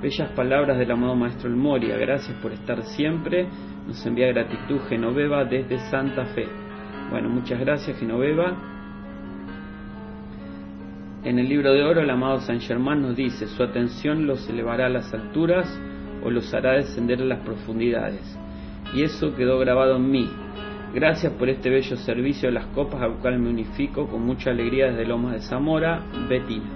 Bellas 0.00 0.30
palabras 0.30 0.78
del 0.78 0.92
amado 0.92 1.16
Maestro 1.16 1.50
El 1.50 1.56
Moria, 1.56 1.96
gracias 1.96 2.36
por 2.40 2.52
estar 2.52 2.84
siempre. 2.84 3.48
Nos 3.84 4.06
envía 4.06 4.28
gratitud 4.28 4.78
Genoveva 4.88 5.44
desde 5.44 5.80
Santa 5.90 6.24
Fe. 6.26 6.46
Bueno, 7.10 7.28
muchas 7.28 7.58
gracias 7.58 7.98
Genoveva. 7.98 8.56
En 11.24 11.40
el 11.40 11.48
libro 11.48 11.72
de 11.72 11.82
oro 11.82 12.00
el 12.00 12.10
amado 12.10 12.40
San 12.42 12.60
Germán 12.60 13.02
nos 13.02 13.16
dice, 13.16 13.48
su 13.48 13.60
atención 13.60 14.24
los 14.28 14.48
elevará 14.48 14.86
a 14.86 14.88
las 14.88 15.12
alturas 15.12 15.68
o 16.22 16.30
los 16.30 16.54
hará 16.54 16.74
descender 16.74 17.20
a 17.20 17.24
las 17.24 17.40
profundidades. 17.40 18.38
Y 18.94 19.02
eso 19.02 19.34
quedó 19.34 19.58
grabado 19.58 19.96
en 19.96 20.08
mí. 20.12 20.30
Gracias 20.94 21.32
por 21.32 21.48
este 21.48 21.70
bello 21.70 21.96
servicio 21.96 22.50
de 22.50 22.54
las 22.54 22.66
copas 22.66 23.02
al 23.02 23.14
cual 23.14 23.40
me 23.40 23.50
unifico 23.50 24.06
con 24.06 24.22
mucha 24.22 24.50
alegría 24.50 24.92
desde 24.92 25.06
Lomas 25.06 25.32
de 25.32 25.40
Zamora, 25.40 26.04
Betina. 26.28 26.70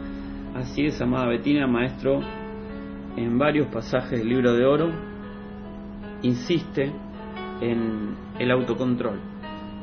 Así 0.56 0.87
es, 0.87 1.00
amada 1.00 1.28
Betina, 1.28 1.68
maestro, 1.68 2.20
en 3.16 3.38
varios 3.38 3.66
pasajes 3.68 4.18
del 4.18 4.29
libro 4.29 4.55
de 4.55 4.64
oro, 4.64 4.90
insiste 6.22 6.92
en 7.61 8.14
el 8.38 8.51
autocontrol. 8.51 9.20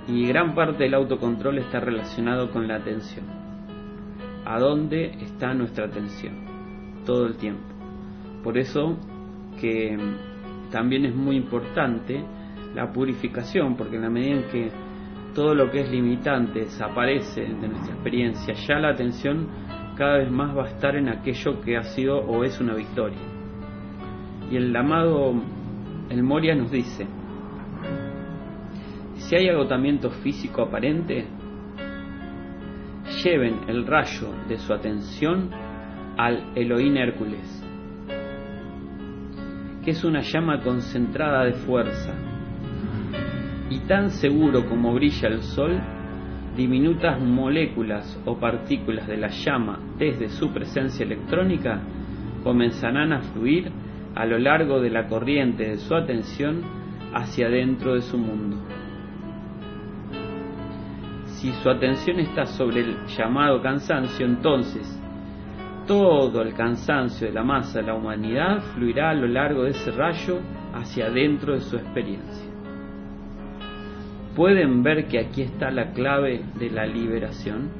Y 0.08 0.26
gran 0.28 0.56
parte 0.56 0.84
del 0.84 0.96
autocontrol 0.96 1.60
está 1.60 1.80
relacionado 1.80 2.52
con 2.52 2.68
la 2.68 2.76
atención. 2.76 3.26
¿A 4.46 4.60
dónde 4.60 5.12
está 5.22 5.54
nuestra 5.54 5.86
atención? 5.86 6.34
Todo 7.06 7.28
el 7.28 7.38
tiempo. 7.38 7.62
Por 8.44 8.58
eso 8.58 8.98
que 9.60 9.98
también 10.72 11.06
es 11.06 11.14
muy 11.14 11.36
importante 11.36 12.24
la 12.74 12.92
purificación, 12.92 13.76
porque 13.76 13.98
en 13.98 14.02
la 14.04 14.10
medida 14.10 14.38
en 14.38 14.44
que 14.50 14.72
todo 15.34 15.54
lo 15.54 15.70
que 15.70 15.82
es 15.82 15.92
limitante 15.92 16.62
desaparece 16.62 17.42
de 17.42 17.68
nuestra 17.68 17.94
experiencia, 17.94 18.54
ya 18.54 18.80
la 18.80 18.90
atención 18.90 19.48
cada 20.00 20.20
vez 20.20 20.32
más 20.32 20.58
va 20.58 20.64
a 20.64 20.70
estar 20.70 20.96
en 20.96 21.10
aquello 21.10 21.60
que 21.60 21.76
ha 21.76 21.84
sido 21.84 22.20
o 22.20 22.46
es 22.46 22.62
una 22.62 22.74
victoria. 22.74 23.20
Y 24.50 24.56
el 24.56 24.74
amado, 24.74 25.34
el 26.10 26.24
Moria 26.24 26.56
nos 26.56 26.72
dice, 26.72 27.06
si 29.16 29.36
hay 29.36 29.50
agotamiento 29.50 30.10
físico 30.10 30.62
aparente, 30.62 31.28
lleven 33.22 33.60
el 33.68 33.86
rayo 33.86 34.30
de 34.48 34.58
su 34.58 34.74
atención 34.74 35.50
al 36.18 36.54
Elohim 36.56 36.96
Hércules, 36.96 37.62
que 39.84 39.92
es 39.92 40.02
una 40.06 40.22
llama 40.22 40.62
concentrada 40.62 41.44
de 41.44 41.54
fuerza, 41.54 42.14
y 43.70 43.80
tan 43.80 44.12
seguro 44.12 44.66
como 44.66 44.94
brilla 44.94 45.28
el 45.28 45.42
sol, 45.42 45.78
diminutas 46.60 47.22
moléculas 47.22 48.22
o 48.26 48.38
partículas 48.38 49.08
de 49.08 49.16
la 49.16 49.30
llama 49.30 49.80
desde 49.98 50.28
su 50.28 50.52
presencia 50.52 51.06
electrónica 51.06 51.82
comenzarán 52.44 53.14
a 53.14 53.22
fluir 53.22 53.72
a 54.14 54.26
lo 54.26 54.38
largo 54.38 54.82
de 54.82 54.90
la 54.90 55.08
corriente 55.08 55.70
de 55.70 55.78
su 55.78 55.96
atención 55.96 56.62
hacia 57.14 57.48
dentro 57.48 57.94
de 57.94 58.02
su 58.02 58.18
mundo. 58.18 58.58
Si 61.28 61.50
su 61.64 61.70
atención 61.70 62.20
está 62.20 62.46
sobre 62.46 62.82
el 62.82 63.06
llamado 63.08 63.62
cansancio, 63.62 64.26
entonces 64.26 65.02
todo 65.88 66.42
el 66.42 66.54
cansancio 66.56 67.28
de 67.28 67.34
la 67.34 67.44
masa 67.44 67.80
de 67.80 67.88
la 67.88 67.96
humanidad 67.96 68.60
fluirá 68.74 69.12
a 69.12 69.14
lo 69.14 69.28
largo 69.28 69.64
de 69.64 69.70
ese 69.70 69.92
rayo 69.92 70.42
hacia 70.74 71.10
dentro 71.10 71.54
de 71.54 71.62
su 71.62 71.78
experiencia. 71.78 72.49
¿Pueden 74.40 74.84
ver 74.84 75.08
que 75.10 75.20
aquí 75.20 75.42
está 75.42 75.70
la 75.70 75.92
clave 75.92 76.42
de 76.58 76.70
la 76.70 76.86
liberación? 76.86 77.72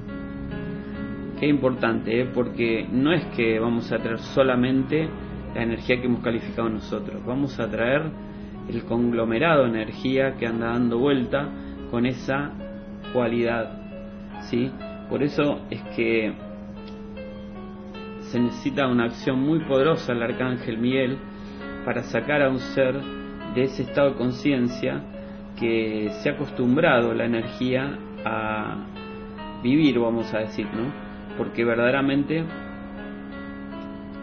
Qué 1.40 1.48
importante, 1.48 2.20
¿eh? 2.20 2.26
porque 2.26 2.86
no 2.92 3.14
es 3.14 3.24
que 3.28 3.58
vamos 3.62 3.90
a 3.94 4.00
traer 4.00 4.20
solamente 4.20 5.08
la 5.56 5.64
energía 5.64 6.02
que 6.02 6.08
hemos 6.08 6.22
calificado 6.22 6.68
nosotros, 6.68 7.26
vamos 7.26 7.58
a 7.62 7.70
traer 7.70 8.12
el 8.68 8.84
conglomerado 8.84 9.64
de 9.64 9.70
energía 9.70 10.36
que 10.36 10.48
anda 10.48 10.74
dando 10.74 11.00
vuelta 11.00 11.48
con 11.92 12.06
esa 12.06 12.52
cualidad. 13.14 13.80
¿sí? 14.42 14.70
Por 15.10 15.24
eso 15.24 15.62
es 15.70 15.82
que 15.96 16.34
se 18.20 18.38
necesita 18.38 18.86
una 18.88 19.06
acción 19.06 19.40
muy 19.40 19.60
poderosa 19.60 20.14
del 20.14 20.24
arcángel 20.24 20.78
Miguel 20.78 21.20
para 21.86 22.04
sacar 22.04 22.42
a 22.42 22.50
un 22.50 22.60
ser 22.60 23.00
de 23.56 23.64
ese 23.64 23.84
estado 23.84 24.10
de 24.10 24.18
conciencia 24.18 25.06
que 25.60 26.10
se 26.22 26.30
ha 26.30 26.34
acostumbrado 26.34 27.14
la 27.14 27.26
energía 27.26 27.98
a 28.26 28.78
vivir, 29.62 30.00
vamos 30.00 30.34
a 30.34 30.40
decir, 30.40 30.66
¿no? 30.66 30.92
Porque 31.38 31.66
verdaderamente 31.66 32.44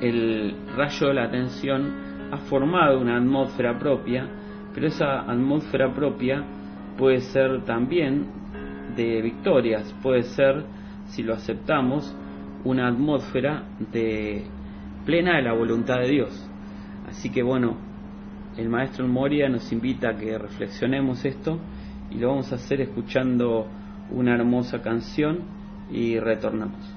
el 0.01 0.55
rayo 0.77 1.09
de 1.09 1.15
la 1.15 1.25
atención 1.25 2.31
ha 2.31 2.39
formado 2.39 3.01
una 3.01 3.17
atmósfera 3.17 3.79
propia, 3.79 4.29
pero 4.75 4.89
esa 4.89 5.21
atmósfera 5.21 5.93
propia 5.93 6.43
puede 6.97 7.21
ser 7.21 7.65
también 7.65 8.27
de 8.97 9.23
victorias, 9.23 9.95
puede 10.03 10.23
ser, 10.23 10.65
si 11.07 11.23
lo 11.23 11.35
aceptamos, 11.35 12.15
una 12.65 12.89
atmósfera 12.89 13.63
de 13.93 14.45
plena 15.05 15.37
de 15.37 15.43
la 15.43 15.53
voluntad 15.53 16.01
de 16.01 16.09
Dios. 16.09 16.51
Así 17.09 17.31
que 17.31 17.43
bueno, 17.43 17.77
el 18.57 18.69
maestro 18.69 19.07
Moria 19.07 19.49
nos 19.49 19.71
invita 19.73 20.11
a 20.11 20.17
que 20.17 20.39
reflexionemos 20.39 21.25
esto 21.25 21.59
y 22.11 22.17
lo 22.17 22.29
vamos 22.29 22.53
a 22.53 22.57
hacer 22.57 22.81
escuchando 22.81 23.67
una 24.11 24.35
hermosa 24.35 24.81
canción 24.83 25.41
y 25.91 26.19
retornamos. 26.19 26.96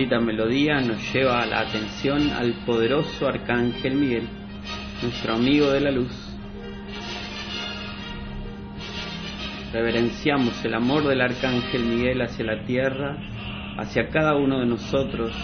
Bendita 0.00 0.18
melodía 0.18 0.80
nos 0.80 1.12
lleva 1.12 1.44
la 1.44 1.60
atención 1.60 2.30
al 2.30 2.54
poderoso 2.64 3.28
Arcángel 3.28 3.96
Miguel, 3.96 4.26
nuestro 5.02 5.34
amigo 5.34 5.70
de 5.72 5.80
la 5.82 5.90
luz. 5.90 6.38
Reverenciamos 9.74 10.64
el 10.64 10.72
amor 10.72 11.06
del 11.06 11.20
Arcángel 11.20 11.84
Miguel 11.84 12.22
hacia 12.22 12.46
la 12.46 12.64
tierra, 12.64 13.18
hacia 13.76 14.08
cada 14.08 14.36
uno 14.36 14.60
de 14.60 14.66
nosotros, 14.66 15.36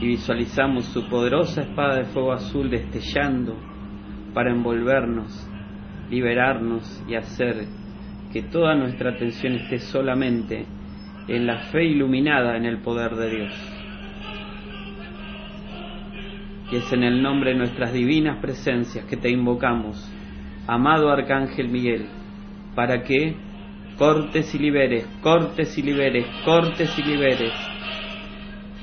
y 0.00 0.08
visualizamos 0.08 0.86
su 0.86 1.08
poderosa 1.08 1.62
espada 1.62 1.98
de 1.98 2.06
fuego 2.06 2.32
azul 2.32 2.68
destellando 2.68 3.56
para 4.34 4.50
envolvernos, 4.50 5.48
liberarnos 6.10 7.00
y 7.08 7.14
hacer 7.14 7.64
que 8.32 8.42
toda 8.42 8.74
nuestra 8.74 9.10
atención 9.10 9.52
esté 9.54 9.78
solamente 9.78 10.66
en 11.28 11.46
la 11.46 11.58
fe 11.70 11.84
iluminada 11.84 12.56
en 12.56 12.64
el 12.64 12.78
poder 12.78 13.14
de 13.14 13.30
Dios. 13.30 13.52
Y 16.70 16.76
es 16.76 16.92
en 16.92 17.04
el 17.04 17.22
nombre 17.22 17.52
de 17.52 17.58
nuestras 17.58 17.92
divinas 17.92 18.38
presencias 18.40 19.04
que 19.04 19.16
te 19.16 19.30
invocamos, 19.30 20.12
amado 20.66 21.10
Arcángel 21.10 21.68
Miguel, 21.68 22.06
para 22.74 23.02
que 23.02 23.36
cortes 23.96 24.54
y 24.54 24.58
liberes, 24.58 25.06
cortes 25.22 25.78
y 25.78 25.82
liberes, 25.82 26.26
cortes 26.44 26.98
y 26.98 27.02
liberes 27.02 27.52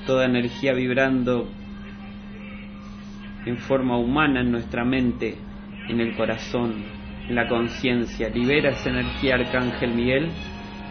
toda 0.06 0.26
energía 0.26 0.74
vibrando 0.74 1.48
en 3.46 3.58
forma 3.58 3.98
humana 3.98 4.42
en 4.42 4.52
nuestra 4.52 4.86
mente, 4.86 5.36
en 5.90 6.00
el 6.00 6.16
corazón, 6.16 6.84
en 7.28 7.36
la 7.36 7.48
conciencia. 7.48 8.30
Libera 8.30 8.72
esa 8.72 8.90
energía, 8.90 9.36
Arcángel 9.36 9.94
Miguel, 9.94 10.30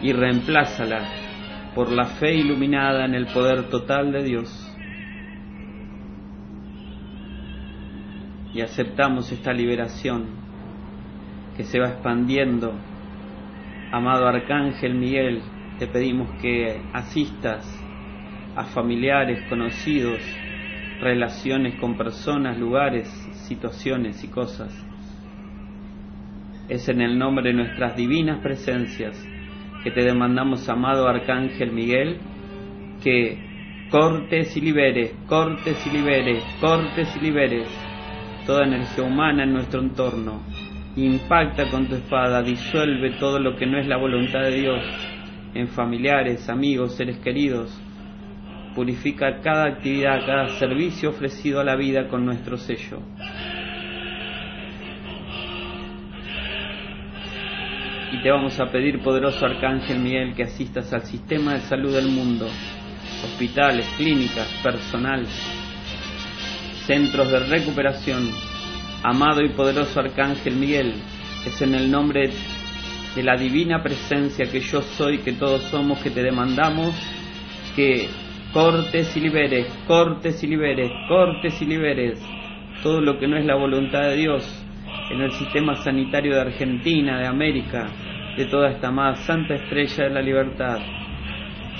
y 0.01 0.13
reemplázala 0.13 1.22
por 1.75 1.91
la 1.91 2.05
fe 2.05 2.35
iluminada 2.35 3.05
en 3.05 3.15
el 3.15 3.27
poder 3.27 3.69
total 3.69 4.11
de 4.11 4.23
Dios. 4.23 4.77
Y 8.53 8.61
aceptamos 8.61 9.31
esta 9.31 9.51
liberación 9.51 10.25
que 11.57 11.63
se 11.63 11.79
va 11.79 11.89
expandiendo. 11.89 12.73
Amado 13.91 14.27
Arcángel 14.27 14.95
Miguel, 14.95 15.41
te 15.79 15.87
pedimos 15.87 16.29
que 16.41 16.81
asistas 16.93 17.65
a 18.55 18.65
familiares, 18.65 19.47
conocidos, 19.49 20.19
relaciones 21.01 21.79
con 21.79 21.97
personas, 21.97 22.57
lugares, 22.57 23.07
situaciones 23.47 24.23
y 24.23 24.27
cosas. 24.27 24.71
Es 26.69 26.87
en 26.89 27.01
el 27.01 27.17
nombre 27.17 27.49
de 27.49 27.55
nuestras 27.55 27.95
divinas 27.95 28.39
presencias 28.41 29.15
que 29.83 29.91
te 29.91 30.03
demandamos, 30.03 30.67
amado 30.69 31.07
Arcángel 31.07 31.71
Miguel, 31.71 32.17
que 33.03 33.37
cortes 33.89 34.55
y 34.55 34.61
liberes, 34.61 35.13
cortes 35.27 35.85
y 35.85 35.89
liberes, 35.89 36.43
cortes 36.59 37.15
y 37.15 37.19
liberes 37.19 37.67
toda 38.45 38.65
energía 38.65 39.03
humana 39.03 39.43
en 39.43 39.53
nuestro 39.53 39.81
entorno. 39.81 40.41
Impacta 40.95 41.69
con 41.69 41.87
tu 41.87 41.95
espada, 41.95 42.41
disuelve 42.41 43.11
todo 43.19 43.39
lo 43.39 43.55
que 43.55 43.65
no 43.65 43.79
es 43.79 43.87
la 43.87 43.97
voluntad 43.97 44.41
de 44.41 44.55
Dios 44.55 44.81
en 45.53 45.67
familiares, 45.67 46.49
amigos, 46.49 46.95
seres 46.95 47.17
queridos. 47.19 47.79
Purifica 48.75 49.39
cada 49.41 49.65
actividad, 49.65 50.25
cada 50.25 50.49
servicio 50.59 51.09
ofrecido 51.09 51.59
a 51.59 51.63
la 51.63 51.75
vida 51.75 52.07
con 52.07 52.25
nuestro 52.25 52.57
sello. 52.57 52.99
Y 58.13 58.21
te 58.21 58.29
vamos 58.29 58.59
a 58.59 58.67
pedir, 58.67 59.01
poderoso 59.01 59.43
Arcángel 59.43 59.97
Miguel, 59.97 60.35
que 60.35 60.43
asistas 60.43 60.93
al 60.93 61.01
sistema 61.01 61.55
de 61.55 61.61
salud 61.61 61.95
del 61.95 62.09
mundo, 62.09 62.47
hospitales, 63.23 63.87
clínicas, 63.97 64.47
personal, 64.61 65.25
centros 66.85 67.31
de 67.31 67.39
recuperación. 67.39 68.29
Amado 69.03 69.41
y 69.41 69.49
poderoso 69.49 69.99
Arcángel 69.99 70.55
Miguel, 70.55 70.93
es 71.43 71.59
en 71.63 71.73
el 71.73 71.89
nombre 71.89 72.29
de 73.15 73.23
la 73.23 73.35
divina 73.35 73.81
presencia 73.81 74.45
que 74.45 74.59
yo 74.59 74.83
soy, 74.83 75.17
que 75.17 75.33
todos 75.33 75.63
somos, 75.63 75.97
que 75.99 76.11
te 76.11 76.21
demandamos 76.21 76.93
que 77.75 78.07
cortes 78.53 79.17
y 79.17 79.21
liberes, 79.21 79.65
cortes 79.87 80.43
y 80.43 80.47
liberes, 80.47 80.91
cortes 81.07 81.59
y 81.59 81.65
liberes 81.65 82.19
todo 82.83 83.01
lo 83.01 83.17
que 83.17 83.27
no 83.27 83.37
es 83.37 83.45
la 83.45 83.55
voluntad 83.55 84.01
de 84.01 84.17
Dios 84.17 84.62
en 85.09 85.21
el 85.21 85.31
sistema 85.31 85.75
sanitario 85.75 86.35
de 86.35 86.41
Argentina, 86.41 87.19
de 87.19 87.27
América, 87.27 87.87
de 88.37 88.45
toda 88.45 88.69
esta 88.69 88.91
más 88.91 89.19
santa 89.25 89.55
estrella 89.55 90.05
de 90.05 90.09
la 90.09 90.21
libertad. 90.21 90.79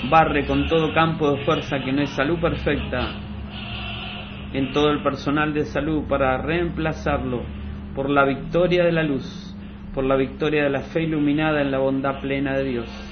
Barre 0.08 0.46
con 0.46 0.66
todo 0.68 0.92
campo 0.92 1.30
de 1.32 1.44
fuerza 1.44 1.78
que 1.80 1.92
no 1.92 2.02
es 2.02 2.10
salud 2.10 2.38
perfecta 2.38 3.24
en 4.54 4.72
todo 4.72 4.90
el 4.90 5.02
personal 5.02 5.52
de 5.52 5.64
salud 5.64 6.04
para 6.08 6.38
reemplazarlo 6.38 7.42
por 7.94 8.08
la 8.08 8.24
victoria 8.24 8.84
de 8.84 8.92
la 8.92 9.02
luz, 9.02 9.56
por 9.92 10.04
la 10.04 10.16
victoria 10.16 10.64
de 10.64 10.70
la 10.70 10.82
fe 10.82 11.02
iluminada 11.02 11.60
en 11.60 11.72
la 11.72 11.78
bondad 11.78 12.20
plena 12.20 12.56
de 12.56 12.64
Dios. 12.64 13.10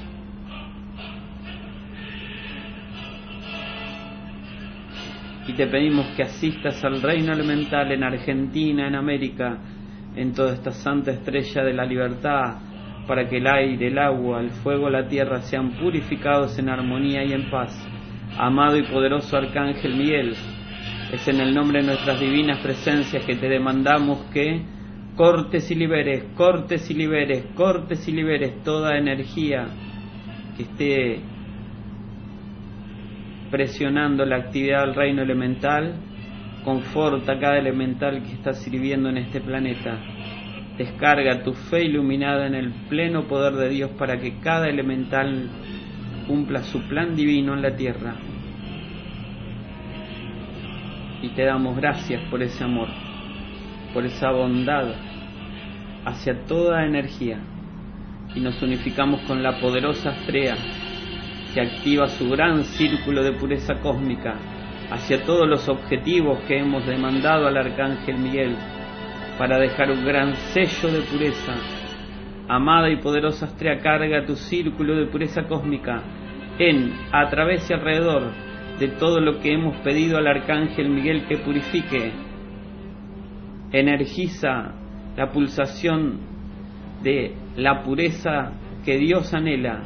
Y 5.49 5.55
te 5.55 5.67
pedimos 5.67 6.07
que 6.17 6.23
asistas 6.23 6.85
al 6.85 7.03
reino 7.03 7.33
elemental 7.33 7.91
en 7.91 8.05
Argentina, 8.05 8.87
en 8.87 8.95
América, 8.95 9.59
en 10.17 10.33
toda 10.33 10.55
esta 10.55 10.73
santa 10.73 11.11
estrella 11.11 11.63
de 11.65 11.73
la 11.73 11.85
libertad, 11.85 12.57
para 13.07 13.29
que 13.29 13.39
el 13.39 13.47
aire, 13.47 13.89
el 13.89 13.99
agua, 13.99 14.41
el 14.41 14.51
fuego, 14.51 14.89
la 14.89 15.09
tierra 15.09 15.43
sean 15.43 15.73
purificados 15.73 16.59
en 16.59 16.69
armonía 16.69 17.25
y 17.25 17.33
en 17.33 17.51
paz. 17.51 17.77
Amado 18.39 18.77
y 18.77 18.83
poderoso 18.85 19.37
Arcángel 19.37 19.97
Miguel, 19.97 20.35
es 21.13 21.29
en 21.29 21.41
el 21.41 21.55
nombre 21.55 21.81
de 21.81 21.89
nuestras 21.89 22.19
divinas 22.19 22.61
presencias 22.61 23.25
que 23.25 23.37
te 23.37 23.49
demandamos 23.49 24.31
que 24.33 24.63
cortes 25.17 25.71
y 25.71 25.75
liberes, 25.75 26.25
cortes 26.35 26.91
y 26.91 26.95
liberes, 26.95 27.45
cortes 27.55 28.09
y 28.09 28.13
liberes 28.13 28.63
toda 28.63 28.97
energía 28.97 29.67
que 30.57 30.63
esté 30.63 31.21
presionando 33.51 34.25
la 34.25 34.37
actividad 34.37 34.87
del 34.87 34.95
reino 34.95 35.23
elemental, 35.23 35.97
conforta 36.65 37.39
cada 37.39 37.59
elemental 37.59 38.23
que 38.23 38.33
está 38.33 38.53
sirviendo 38.53 39.09
en 39.09 39.19
este 39.19 39.41
planeta 39.41 39.99
Descarga 40.77 41.43
tu 41.43 41.53
fe 41.53 41.85
iluminada 41.85 42.47
en 42.47 42.55
el 42.55 42.73
pleno 42.89 43.25
poder 43.25 43.53
de 43.55 43.69
Dios 43.69 43.91
para 43.91 44.19
que 44.19 44.39
cada 44.41 44.69
elemental 44.69 45.51
cumpla 46.27 46.63
su 46.63 46.81
plan 46.89 47.15
divino 47.15 47.53
en 47.53 47.63
la 47.63 47.77
tierra. 47.77 48.15
Y 51.21 51.29
te 51.31 51.45
damos 51.45 51.77
gracias 51.77 52.23
por 52.31 52.43
ese 52.43 52.65
amor, 52.65 52.89
por 53.93 54.07
esa 54.07 54.31
bondad 54.31 54.95
hacia 56.07 56.47
toda 56.47 56.87
energía. 56.87 57.39
Y 58.35 58.41
nos 58.41 58.63
unificamos 58.63 59.21
con 59.23 59.43
la 59.43 59.61
poderosa 59.61 60.13
estrella 60.13 60.57
que 61.53 61.61
activa 61.61 62.09
su 62.09 62.31
gran 62.31 62.65
círculo 62.65 63.23
de 63.23 63.33
pureza 63.33 63.75
cósmica 63.81 64.37
hacia 64.93 65.25
todos 65.25 65.49
los 65.49 65.69
objetivos 65.71 66.41
que 66.41 66.59
hemos 66.59 66.87
demandado 66.87 67.47
al 67.47 67.57
Arcángel 67.57 68.19
Miguel 68.19 68.55
para 69.39 69.59
dejar 69.59 69.91
un 69.91 70.05
gran 70.05 70.35
sello 70.53 70.93
de 70.93 71.01
pureza. 71.01 71.55
Amada 72.47 72.91
y 72.91 72.97
poderosa 72.97 73.47
estrella, 73.47 73.81
carga 73.81 74.27
tu 74.27 74.37
círculo 74.37 74.95
de 74.97 75.07
pureza 75.07 75.45
cósmica 75.45 76.03
en, 76.59 76.93
a 77.11 77.31
través 77.31 77.71
y 77.71 77.73
alrededor 77.73 78.33
de 78.79 78.89
todo 78.89 79.21
lo 79.21 79.41
que 79.41 79.55
hemos 79.55 79.79
pedido 79.79 80.19
al 80.19 80.27
Arcángel 80.27 80.91
Miguel 80.91 81.25
que 81.27 81.39
purifique. 81.39 82.13
Energiza 83.73 84.75
la 85.17 85.33
pulsación 85.33 86.21
de 87.03 87.35
la 87.57 87.83
pureza 87.83 88.53
que 88.85 88.99
Dios 88.99 89.33
anhela. 89.33 89.85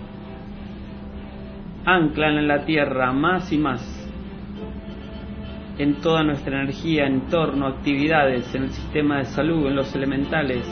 Ancla 1.84 2.28
en 2.28 2.48
la 2.48 2.64
tierra 2.64 3.12
más 3.12 3.52
y 3.52 3.58
más 3.58 3.95
en 5.78 6.00
toda 6.00 6.22
nuestra 6.22 6.62
energía, 6.62 7.06
entorno, 7.06 7.66
actividades, 7.66 8.54
en 8.54 8.64
el 8.64 8.70
sistema 8.70 9.18
de 9.18 9.24
salud, 9.26 9.66
en 9.66 9.76
los 9.76 9.94
elementales, 9.94 10.64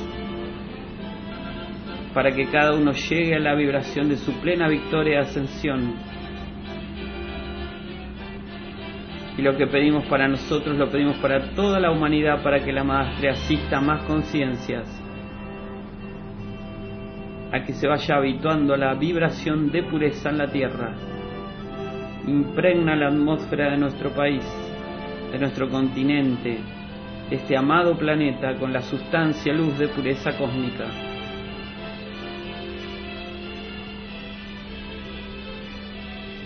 para 2.15 2.31
que 2.31 2.47
cada 2.47 2.75
uno 2.75 2.93
llegue 2.93 3.35
a 3.35 3.41
la 3.41 3.55
vibración 3.55 4.09
de 4.09 4.17
su 4.17 4.33
plena 4.41 4.69
victoria 4.69 5.15
y 5.15 5.23
ascensión. 5.23 5.95
Y 9.37 9.43
lo 9.43 9.57
que 9.57 9.67
pedimos 9.67 10.07
para 10.07 10.29
nosotros 10.29 10.79
lo 10.79 10.89
pedimos 10.89 11.17
para 11.19 11.51
toda 11.55 11.81
la 11.81 11.91
humanidad, 11.91 12.43
para 12.43 12.65
que 12.65 12.73
la 12.73 12.85
Madre 12.85 13.31
asista 13.31 13.79
a 13.79 13.81
más 13.81 14.05
conciencias, 14.05 14.89
a 17.53 17.63
que 17.63 17.73
se 17.73 17.89
vaya 17.89 18.17
habituando 18.17 18.75
a 18.75 18.79
la 18.79 18.95
vibración 18.95 19.71
de 19.71 19.83
pureza 19.83 20.31
en 20.31 20.39
la 20.39 20.47
Tierra. 20.47 20.95
Impregna 22.27 22.97
la 22.97 23.09
atmósfera 23.09 23.73
de 23.73 23.77
nuestro 23.77 24.11
país 24.11 24.64
de 25.35 25.41
nuestro 25.41 25.69
continente, 25.69 26.59
este 27.29 27.57
amado 27.57 27.99
planeta 27.99 28.55
con 28.55 28.73
la 28.73 28.83
sustancia 28.83 29.53
luz 29.53 29.77
de 29.77 29.89
pureza 29.89 30.39
cósmica. 30.39 30.87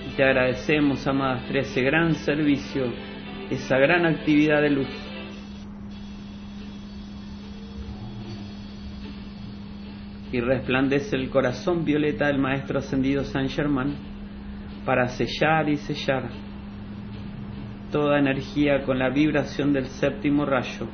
Y 0.07 0.17
te 0.17 0.25
agradecemos, 0.25 1.07
amadas 1.07 1.45
tres, 1.49 1.69
ese 1.69 1.83
gran 1.83 2.15
servicio, 2.15 2.87
esa 3.51 3.77
gran 3.77 4.07
actividad 4.07 4.63
de 4.63 4.71
luz. 4.71 4.89
Y 10.33 10.41
resplandece 10.41 11.15
el 11.15 11.29
corazón 11.29 11.85
violeta 11.85 12.29
del 12.29 12.39
Maestro 12.39 12.79
Ascendido 12.79 13.25
San 13.25 13.51
Germán 13.51 13.97
para 14.87 15.09
sellar 15.09 15.69
y 15.69 15.77
sellar 15.77 16.48
toda 17.91 18.19
energía 18.19 18.83
con 18.83 18.99
la 18.99 19.11
vibración 19.11 19.73
del 19.73 19.87
séptimo 19.87 20.45
rayo. 20.45 20.87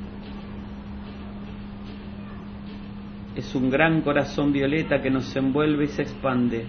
Es 3.36 3.55
un 3.55 3.68
gran 3.68 4.03
corazón 4.03 4.53
violeta 4.53 5.01
que 5.03 5.11
nos 5.11 5.34
envuelve 5.34 5.84
y 5.84 5.88
se 5.88 6.03
expande 6.03 6.66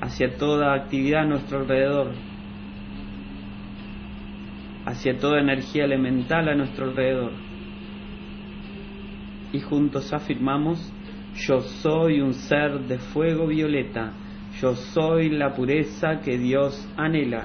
hacia 0.00 0.36
toda 0.36 0.74
actividad 0.74 1.22
a 1.22 1.26
nuestro 1.26 1.60
alrededor, 1.60 2.12
hacia 4.86 5.18
toda 5.18 5.40
energía 5.40 5.84
elemental 5.84 6.48
a 6.48 6.54
nuestro 6.54 6.86
alrededor. 6.86 7.32
Y 9.52 9.60
juntos 9.60 10.12
afirmamos, 10.14 10.90
yo 11.34 11.60
soy 11.60 12.22
un 12.22 12.32
ser 12.32 12.80
de 12.80 12.98
fuego 12.98 13.46
violeta, 13.46 14.12
yo 14.60 14.74
soy 14.74 15.28
la 15.28 15.54
pureza 15.54 16.20
que 16.20 16.38
Dios 16.38 16.88
anhela 16.96 17.44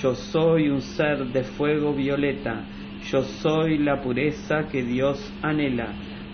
yo 0.00 0.14
soy 0.14 0.68
un 0.68 0.80
ser 0.80 1.26
de 1.26 1.44
fuego 1.44 1.92
violeta, 1.92 2.64
yo 3.10 3.22
soy 3.22 3.78
la 3.78 4.00
pureza 4.00 4.68
que 4.70 4.82
Dios 4.82 5.18
anhela, 5.42 5.92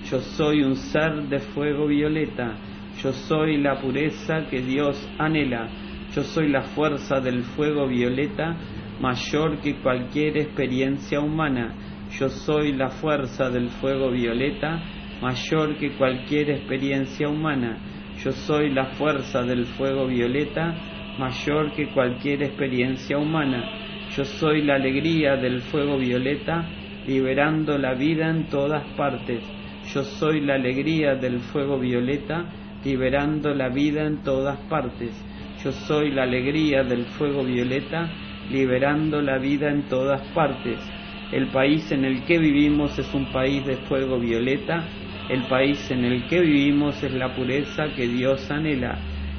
yo 0.09 0.21
soy 0.21 0.63
un 0.63 0.77
ser 0.77 1.29
de 1.29 1.41
fuego 1.41 1.87
violeta, 1.87 2.57
yo 3.03 3.13
soy 3.13 3.57
la 3.57 3.81
pureza 3.81 4.47
que 4.49 4.61
Dios 4.61 4.97
anhela, 5.19 5.69
yo 6.15 6.23
soy 6.23 6.49
la 6.49 6.63
fuerza 6.63 7.21
del 7.21 7.43
fuego 7.43 7.89
violeta 7.89 8.57
mayor 9.01 9.59
que 9.59 9.77
cualquier 9.77 10.39
experiencia 10.39 11.21
humana, 11.21 11.75
yo 12.19 12.29
soy 12.29 12.73
la 12.73 12.89
fuerza 12.89 13.51
del 13.51 13.69
fuego 13.69 14.11
violeta 14.11 14.81
mayor 15.21 15.77
que 15.77 15.97
cualquier 15.97 16.51
experiencia 16.51 17.29
humana, 17.29 17.79
yo 18.23 18.31
soy 18.33 18.71
la 18.71 18.87
fuerza 18.95 19.43
del 19.43 19.67
fuego 19.67 20.07
violeta 20.07 20.75
mayor 21.19 21.73
que 21.73 21.89
cualquier 21.89 22.43
experiencia 22.43 23.19
humana. 23.19 23.65
Yo 24.17 24.25
soy 24.25 24.63
la 24.63 24.77
alegría 24.77 25.37
del 25.37 25.61
fuego 25.63 25.99
violeta, 25.99 26.65
liberando 27.07 27.77
la 27.79 27.95
vida 27.95 28.31
en 28.31 28.49
todas 28.49 28.85
partes. 28.97 29.43
Yo 29.93 30.05
soy 30.05 30.41
la 30.41 30.55
alegría 30.55 31.15
del 31.15 31.41
fuego 31.41 31.79
violeta, 31.79 32.45
liberando 32.85 33.55
la 33.55 33.69
vida 33.69 34.05
en 34.05 34.23
todas 34.23 34.59
partes. 34.69 35.11
Yo 35.63 35.73
soy 35.73 36.11
la 36.11 36.23
alegría 36.23 36.85
del 36.85 37.05
fuego 37.05 37.43
violeta, 37.45 38.09
liberando 38.51 39.21
la 39.21 39.39
vida 39.39 39.71
en 39.71 39.89
todas 39.89 40.21
partes. 40.29 40.79
El 41.33 41.49
país 41.49 41.91
en 41.93 42.05
el 42.05 42.25
que 42.25 42.39
vivimos 42.39 42.99
es 42.99 43.13
un 43.13 43.31
país 43.33 43.67
de 43.67 43.77
fuego 43.77 44.19
violeta, 44.19 44.85
el 45.29 45.43
país 45.43 45.91
en 45.91 46.05
el 46.05 46.27
que 46.27 46.41
vivimos 46.41 47.03
es 47.03 47.13
la 47.13 47.35
pureza 47.35 47.89
que 47.95 48.09
Dios 48.09 48.51
anhela. 48.51 48.99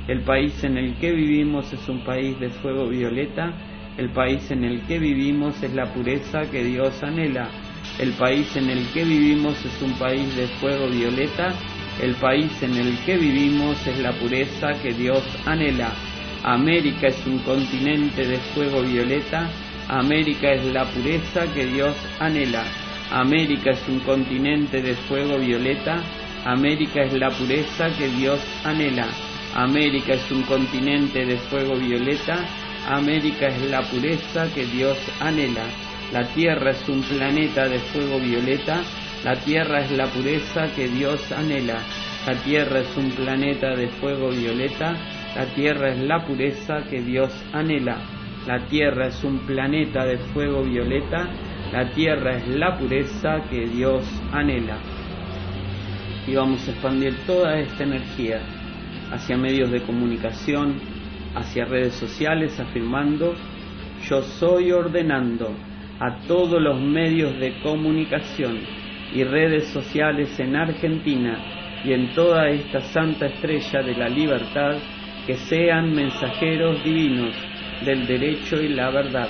El 0.10 0.22
país 0.22 0.64
en 0.64 0.76
el 0.76 0.96
que 0.96 1.12
vivimos 1.12 1.72
es 1.72 1.88
un 1.88 2.04
país 2.04 2.40
de 2.40 2.50
fuego 2.50 2.88
violeta. 2.88 3.54
El 3.96 4.10
país 4.10 4.50
en 4.50 4.64
el 4.64 4.82
que 4.88 4.98
vivimos 4.98 5.62
es 5.62 5.72
la 5.76 5.94
pureza 5.94 6.50
que 6.50 6.64
Dios 6.64 7.04
anhela. 7.04 7.48
El 8.00 8.14
país 8.14 8.56
en 8.56 8.72
el 8.72 8.88
que 8.88 9.04
vivimos 9.04 9.64
es 9.64 9.82
un 9.84 9.94
país 10.00 10.36
de 10.36 10.48
fuego 10.48 10.88
violeta. 10.88 11.54
El 12.02 12.16
país 12.16 12.52
en 12.64 12.74
el 12.74 12.98
que 13.06 13.18
vivimos 13.18 13.86
es 13.86 14.00
la 14.00 14.12
pureza 14.14 14.74
que 14.82 14.94
Dios 14.94 15.22
anhela. 15.46 15.92
América 16.44 17.10
es 17.10 17.28
un 17.28 17.38
continente 17.44 18.26
de 18.26 18.40
fuego 18.56 18.82
violeta. 18.82 19.48
América 19.90 20.54
es 20.54 20.66
la 20.74 20.86
pureza 20.86 21.46
que 21.54 21.68
Dios 21.68 21.96
anhela. 22.20 22.64
América 23.12 23.74
es 23.74 23.88
un 23.88 24.00
continente 24.00 24.82
de 24.82 24.96
fuego 24.96 25.38
violeta. 25.38 26.02
América 26.46 27.04
es 27.04 27.14
la 27.14 27.30
pureza 27.30 27.96
que 27.96 28.08
Dios 28.08 28.40
anhela. 28.64 29.08
América 29.56 30.14
es 30.14 30.32
un 30.32 30.44
continente 30.44 31.26
de 31.26 31.38
fuego 31.38 31.76
violeta, 31.76 32.46
América 32.88 33.48
es 33.48 33.70
la 33.70 33.82
pureza 33.82 34.48
que 34.54 34.66
Dios 34.66 34.98
anhela, 35.20 35.66
la 36.14 36.24
Tierra 36.34 36.72
es 36.72 36.88
un 36.88 37.02
planeta 37.02 37.68
de 37.68 37.80
fuego 37.80 38.20
violeta, 38.20 38.82
la 39.24 39.36
Tierra 39.36 39.82
es 39.82 39.92
la 39.92 40.06
pureza 40.08 40.68
que 40.76 40.88
Dios 40.88 41.32
anhela, 41.32 41.80
la 42.28 42.36
Tierra 42.44 42.80
es 42.82 42.96
un 42.96 43.10
planeta 43.12 43.76
de 43.76 43.88
fuego 43.88 44.30
violeta, 44.30 44.96
la 45.36 45.46
Tierra 45.56 45.90
es 45.90 46.00
la 46.00 46.24
pureza 46.26 46.84
que 46.90 47.02
Dios 47.02 47.32
anhela, 47.52 47.98
la 48.46 48.60
Tierra 48.68 49.08
es 49.08 49.24
un 49.24 49.40
planeta 49.40 50.06
de 50.06 50.18
fuego 50.18 50.64
violeta, 50.64 51.28
la 51.74 51.90
Tierra 51.94 52.38
es 52.38 52.48
la 52.50 52.78
pureza 52.78 53.42
que 53.50 53.66
Dios 53.68 54.04
anhela. 54.32 54.78
Y 56.28 56.36
vamos 56.36 56.68
a 56.68 56.72
expandir 56.72 57.16
toda 57.26 57.60
esta 57.60 57.84
energía 57.84 58.40
hacia 59.12 59.38
medios 59.38 59.72
de 59.72 59.82
comunicación, 59.82 60.76
hacia 61.36 61.66
redes 61.66 61.94
sociales, 61.96 62.60
afirmando, 62.60 63.36
yo 64.08 64.22
soy 64.22 64.72
ordenando 64.72 65.54
a 66.00 66.20
todos 66.28 66.62
los 66.62 66.80
medios 66.82 67.38
de 67.40 67.60
comunicación 67.62 68.60
y 69.14 69.24
redes 69.24 69.68
sociales 69.68 70.40
en 70.40 70.56
Argentina 70.56 71.38
y 71.84 71.94
en 71.94 72.14
toda 72.14 72.48
esta 72.50 72.82
santa 72.82 73.28
estrella 73.28 73.82
de 73.82 73.96
la 73.96 74.10
libertad 74.10 74.78
que 75.26 75.36
sean 75.36 75.94
mensajeros 75.94 76.84
divinos 76.84 77.34
del 77.86 78.08
derecho 78.08 78.62
y 78.62 78.70
la 78.70 78.90
verdad. 78.90 79.30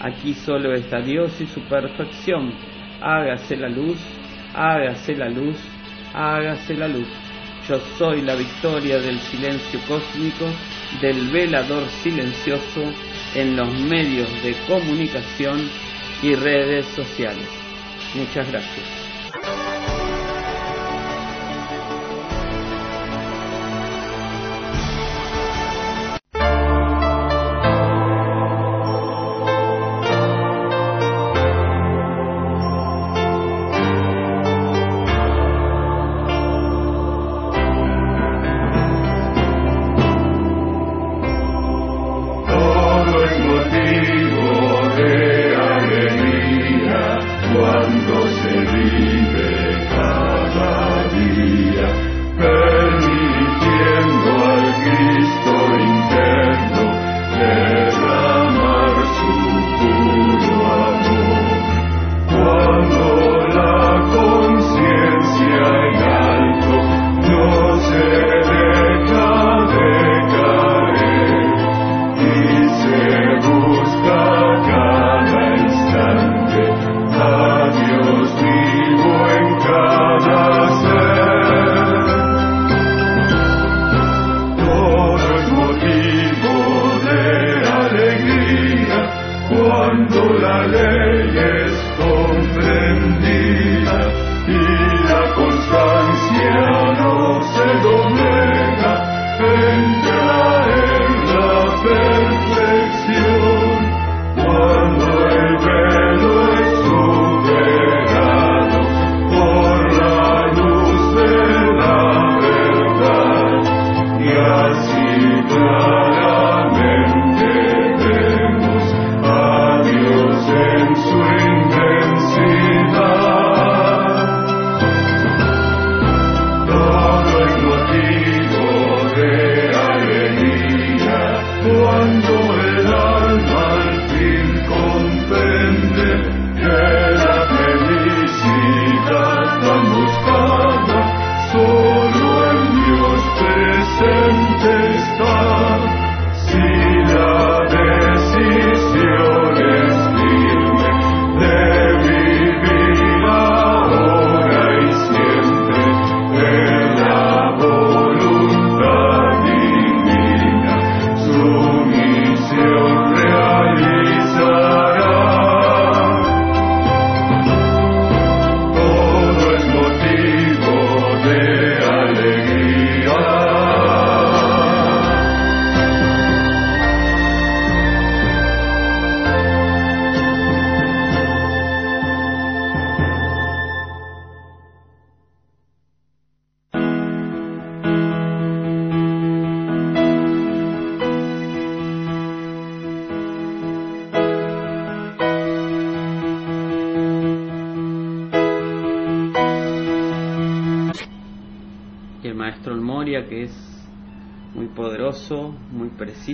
Aquí 0.00 0.34
solo 0.34 0.74
está 0.74 1.00
Dios 1.00 1.40
y 1.40 1.46
su 1.46 1.60
perfección. 1.62 2.52
Hágase 3.00 3.56
la 3.56 3.68
luz, 3.68 3.98
hágase 4.54 5.14
la 5.16 5.28
luz, 5.28 5.56
hágase 6.14 6.74
la 6.74 6.88
luz. 6.88 7.25
Yo 7.68 7.80
soy 7.98 8.22
la 8.22 8.36
victoria 8.36 9.00
del 9.00 9.18
silencio 9.18 9.80
cósmico, 9.88 10.46
del 11.00 11.28
velador 11.30 11.88
silencioso 12.02 12.92
en 13.34 13.56
los 13.56 13.72
medios 13.80 14.28
de 14.44 14.54
comunicación 14.68 15.68
y 16.22 16.34
redes 16.36 16.86
sociales. 16.94 17.48
Muchas 18.14 18.48
gracias. 18.52 18.95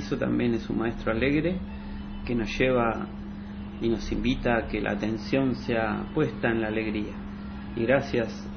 También 0.00 0.54
es 0.54 0.68
un 0.70 0.78
maestro 0.78 1.12
alegre, 1.12 1.56
que 2.24 2.34
nos 2.34 2.48
lleva 2.58 3.06
y 3.80 3.88
nos 3.88 4.10
invita 4.10 4.56
a 4.56 4.68
que 4.68 4.80
la 4.80 4.92
atención 4.92 5.54
sea 5.54 6.04
puesta 6.14 6.50
en 6.50 6.62
la 6.62 6.68
alegría. 6.68 7.12
Y 7.76 7.82
gracias 7.84 8.48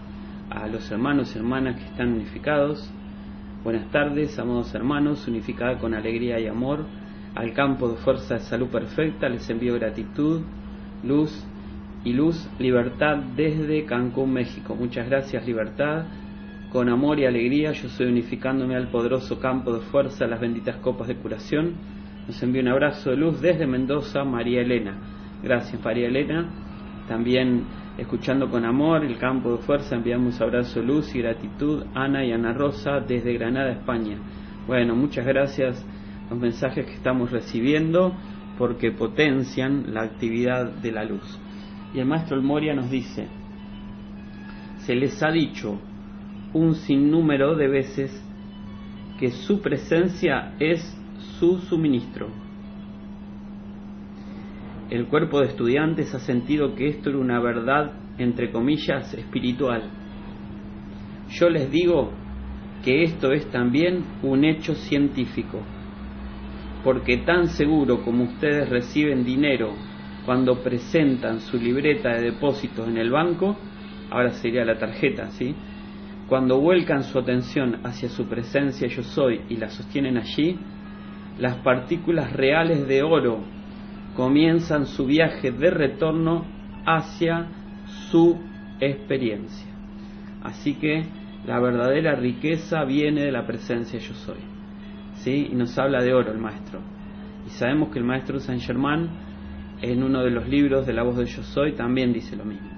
a 0.50 0.68
los 0.68 0.90
hermanos 0.92 1.36
y 1.36 1.40
hermanas 1.40 1.78
que 1.78 1.86
están 1.86 2.14
unificados, 2.14 2.90
buenas 3.64 3.90
tardes, 3.92 4.38
amados 4.40 4.74
hermanos, 4.74 5.28
unificada 5.28 5.78
con 5.78 5.94
alegría 5.94 6.40
y 6.40 6.48
amor, 6.48 6.86
al 7.36 7.54
campo 7.54 7.90
de 7.90 7.98
fuerza 7.98 8.36
de 8.36 8.42
salud 8.42 8.68
perfecta, 8.68 9.28
les 9.28 9.50
envío 9.50 9.74
gratitud, 9.76 10.42
luz 11.04 11.46
y 12.06 12.14
luz, 12.14 12.48
libertad 12.60 13.18
desde 13.36 13.84
Cancún, 13.86 14.32
México. 14.32 14.76
Muchas 14.76 15.10
gracias, 15.10 15.46
libertad. 15.46 16.06
Con 16.76 16.90
amor 16.90 17.18
y 17.20 17.26
alegría 17.26 17.72
yo 17.72 17.88
estoy 17.88 18.08
unificándome 18.08 18.76
al 18.76 18.90
poderoso 18.90 19.40
campo 19.40 19.72
de 19.72 19.80
fuerza, 19.80 20.28
las 20.28 20.42
benditas 20.42 20.76
copas 20.76 21.08
de 21.08 21.16
curación. 21.16 21.76
Nos 22.28 22.44
envío 22.44 22.62
un 22.62 22.68
abrazo 22.68 23.12
de 23.12 23.16
luz 23.16 23.40
desde 23.40 23.66
Mendoza, 23.66 24.26
María 24.26 24.60
Elena. 24.60 24.98
Gracias, 25.42 25.82
María 25.82 26.10
Elena. 26.10 26.50
También 27.08 27.64
escuchando 27.98 28.50
con 28.50 28.66
amor 28.66 29.06
el 29.06 29.18
campo 29.18 29.54
de 29.54 29.60
fuerza, 29.60 29.96
enviamos 29.96 30.42
abrazo 30.42 30.82
de 30.82 30.86
luz 30.86 31.16
y 31.16 31.20
gratitud 31.20 31.86
Ana 31.94 32.26
y 32.26 32.34
Ana 32.34 32.52
Rosa 32.52 33.00
desde 33.00 33.32
Granada, 33.36 33.72
España. 33.72 34.18
Bueno, 34.68 34.98
muchas 34.98 35.26
gracias 35.26 35.82
los 36.30 36.38
mensajes 36.38 36.86
que 36.88 36.96
estamos 36.96 37.32
recibiendo 37.32 38.14
porque 38.58 38.92
potencian 38.92 39.94
la 39.94 40.02
actividad 40.02 40.74
de 40.74 40.92
la 40.92 41.06
luz. 41.06 41.40
Y 41.94 42.00
el 42.00 42.06
maestro 42.06 42.36
El 42.36 42.44
Moria 42.44 42.76
nos 42.76 42.90
dice, 42.90 43.30
se 44.80 44.94
les 44.94 45.24
ha 45.24 45.32
dicho 45.32 45.80
un 46.56 46.76
sinnúmero 46.76 47.56
de 47.56 47.68
veces 47.68 48.26
que 49.20 49.30
su 49.32 49.62
presencia 49.62 50.56
es 50.58 50.82
su 51.38 51.58
suministro. 51.60 52.30
El 54.90 55.08
cuerpo 55.08 55.42
de 55.42 55.48
estudiantes 55.48 56.16
ha 56.16 56.20
sentido 56.20 56.74
que 56.76 56.88
esto 56.88 57.10
era 57.10 57.20
una 57.20 57.42
verdad, 57.42 57.92
entre 58.18 58.52
comillas, 58.52 59.14
espiritual. 59.14 59.84
Yo 61.30 61.50
les 61.50 61.70
digo 61.70 62.12
que 62.86 63.04
esto 63.04 63.34
es 63.34 63.50
también 63.52 64.06
un 64.24 64.46
hecho 64.46 64.76
científico, 64.76 65.60
porque 66.86 67.18
tan 67.18 67.48
seguro 67.48 68.02
como 68.02 68.24
ustedes 68.24 68.70
reciben 68.70 69.26
dinero 69.26 69.74
cuando 70.26 70.64
presentan 70.64 71.42
su 71.42 71.58
libreta 71.58 72.16
de 72.16 72.32
depósitos 72.32 72.88
en 72.88 72.98
el 72.98 73.12
banco, 73.12 73.58
ahora 74.10 74.30
sería 74.32 74.64
la 74.64 74.78
tarjeta, 74.78 75.32
¿sí? 75.32 75.54
Cuando 76.28 76.60
vuelcan 76.60 77.04
su 77.04 77.20
atención 77.20 77.82
hacia 77.84 78.10
su 78.10 78.26
presencia 78.28 78.88
yo 78.88 79.04
soy 79.04 79.42
y 79.50 79.58
la 79.58 79.70
sostienen 79.70 80.18
allí, 80.18 80.58
las 81.40 81.58
partículas 81.58 82.34
reales 82.34 82.88
de 82.88 83.04
oro 83.04 83.44
comienzan 84.16 84.86
su 84.86 85.06
viaje 85.06 85.52
de 85.52 85.70
retorno 85.70 86.46
hacia 86.86 87.48
su 88.10 88.40
experiencia. 88.80 89.72
Así 90.42 90.76
que 90.76 91.06
la 91.46 91.60
verdadera 91.60 92.16
riqueza 92.16 92.84
viene 92.86 93.22
de 93.22 93.32
la 93.32 93.46
presencia 93.46 94.00
yo 94.00 94.14
soy. 94.14 94.40
¿Sí? 95.16 95.50
Y 95.52 95.56
nos 95.56 95.78
habla 95.78 96.02
de 96.02 96.14
oro 96.14 96.32
el 96.32 96.40
maestro. 96.40 96.80
Y 97.46 97.50
sabemos 97.52 97.90
que 97.90 98.00
el 98.00 98.06
maestro 98.06 98.40
Saint 98.40 98.62
Germain 98.62 99.10
en 99.82 100.04
uno 100.04 100.24
de 100.24 100.32
los 100.32 100.48
libros 100.48 100.86
de 100.86 100.94
la 100.94 101.04
voz 101.04 101.18
de 101.18 101.26
Yo 101.26 101.44
Soy 101.44 101.74
también 101.74 102.14
dice 102.14 102.36
lo 102.36 102.46
mismo. 102.46 102.70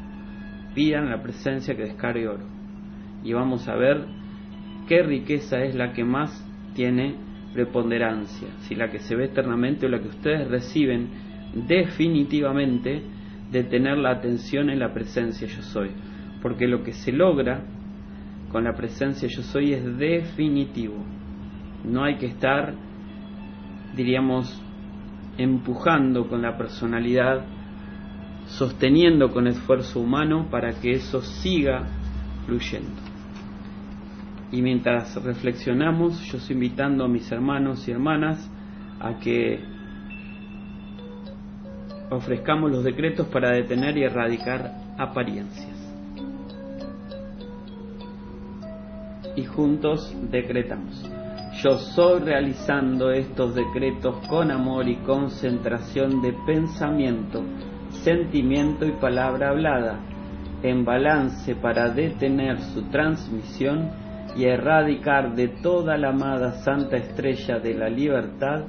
Pidan 0.73 1.09
la 1.09 1.21
presencia 1.21 1.75
que 1.75 1.83
descargue 1.83 2.27
oro. 2.27 2.56
Y 3.27 3.33
vamos 3.33 3.67
a 3.67 3.75
ver 3.75 4.05
qué 4.87 5.03
riqueza 5.03 5.61
es 5.61 5.75
la 5.75 5.91
que 5.91 6.05
más 6.05 6.31
tiene 6.75 7.13
preponderancia, 7.53 8.47
si 8.59 8.73
la 8.73 8.89
que 8.89 8.99
se 8.99 9.17
ve 9.17 9.25
eternamente 9.25 9.85
o 9.85 9.89
la 9.89 9.99
que 9.99 10.07
ustedes 10.07 10.47
reciben 10.47 11.09
definitivamente 11.67 13.03
de 13.51 13.63
tener 13.65 13.97
la 13.97 14.11
atención 14.11 14.69
en 14.69 14.79
la 14.79 14.93
presencia 14.93 15.45
yo 15.45 15.61
soy. 15.61 15.89
Porque 16.41 16.69
lo 16.69 16.83
que 16.83 16.93
se 16.93 17.11
logra 17.11 17.65
con 18.49 18.63
la 18.63 18.75
presencia 18.75 19.27
yo 19.27 19.43
soy 19.43 19.73
es 19.73 19.97
definitivo. 19.97 21.03
No 21.83 22.05
hay 22.05 22.15
que 22.15 22.27
estar, 22.27 22.75
diríamos, 23.93 24.63
empujando 25.37 26.29
con 26.29 26.41
la 26.41 26.57
personalidad, 26.57 27.45
sosteniendo 28.45 29.33
con 29.33 29.47
esfuerzo 29.47 29.99
humano 29.99 30.47
para 30.49 30.79
que 30.79 30.91
eso 30.91 31.21
siga 31.21 31.83
fluyendo. 32.45 33.16
Y 34.51 34.61
mientras 34.61 35.21
reflexionamos, 35.21 36.21
yo 36.31 36.37
estoy 36.37 36.55
invitando 36.55 37.03
a 37.03 37.07
mis 37.07 37.29
hermanos 37.31 37.85
y 37.87 37.91
hermanas 37.91 38.49
a 38.99 39.19
que 39.19 39.59
ofrezcamos 42.09 42.71
los 42.71 42.83
decretos 42.83 43.27
para 43.27 43.51
detener 43.51 43.97
y 43.97 44.03
erradicar 44.03 44.71
apariencias. 44.97 45.75
Y 49.35 49.43
juntos 49.43 50.15
decretamos. 50.31 51.11
Yo 51.61 51.77
soy 51.77 52.21
realizando 52.21 53.11
estos 53.11 53.55
decretos 53.55 54.27
con 54.27 54.51
amor 54.51 54.87
y 54.87 54.95
concentración 54.97 56.21
de 56.21 56.33
pensamiento, 56.45 57.43
sentimiento 57.89 58.85
y 58.85 58.91
palabra 58.91 59.49
hablada, 59.49 59.99
en 60.63 60.85
balance 60.85 61.55
para 61.55 61.89
detener 61.89 62.59
su 62.61 62.83
transmisión 62.89 63.89
y 64.35 64.45
erradicar 64.45 65.35
de 65.35 65.47
toda 65.47 65.97
la 65.97 66.09
amada 66.09 66.63
Santa 66.63 66.97
Estrella 66.97 67.59
de 67.59 67.73
la 67.73 67.89
Libertad 67.89 68.65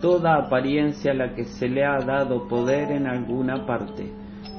toda 0.00 0.36
apariencia 0.36 1.12
a 1.12 1.14
la 1.14 1.34
que 1.34 1.44
se 1.44 1.68
le 1.68 1.84
ha 1.84 1.98
dado 1.98 2.48
poder 2.48 2.90
en 2.92 3.06
alguna 3.06 3.66
parte. 3.66 4.12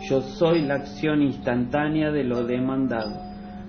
Yo 0.09 0.21
soy 0.21 0.61
la 0.61 0.75
acción 0.75 1.21
instantánea 1.21 2.11
de 2.11 2.23
lo 2.23 2.43
demandado. 2.43 3.13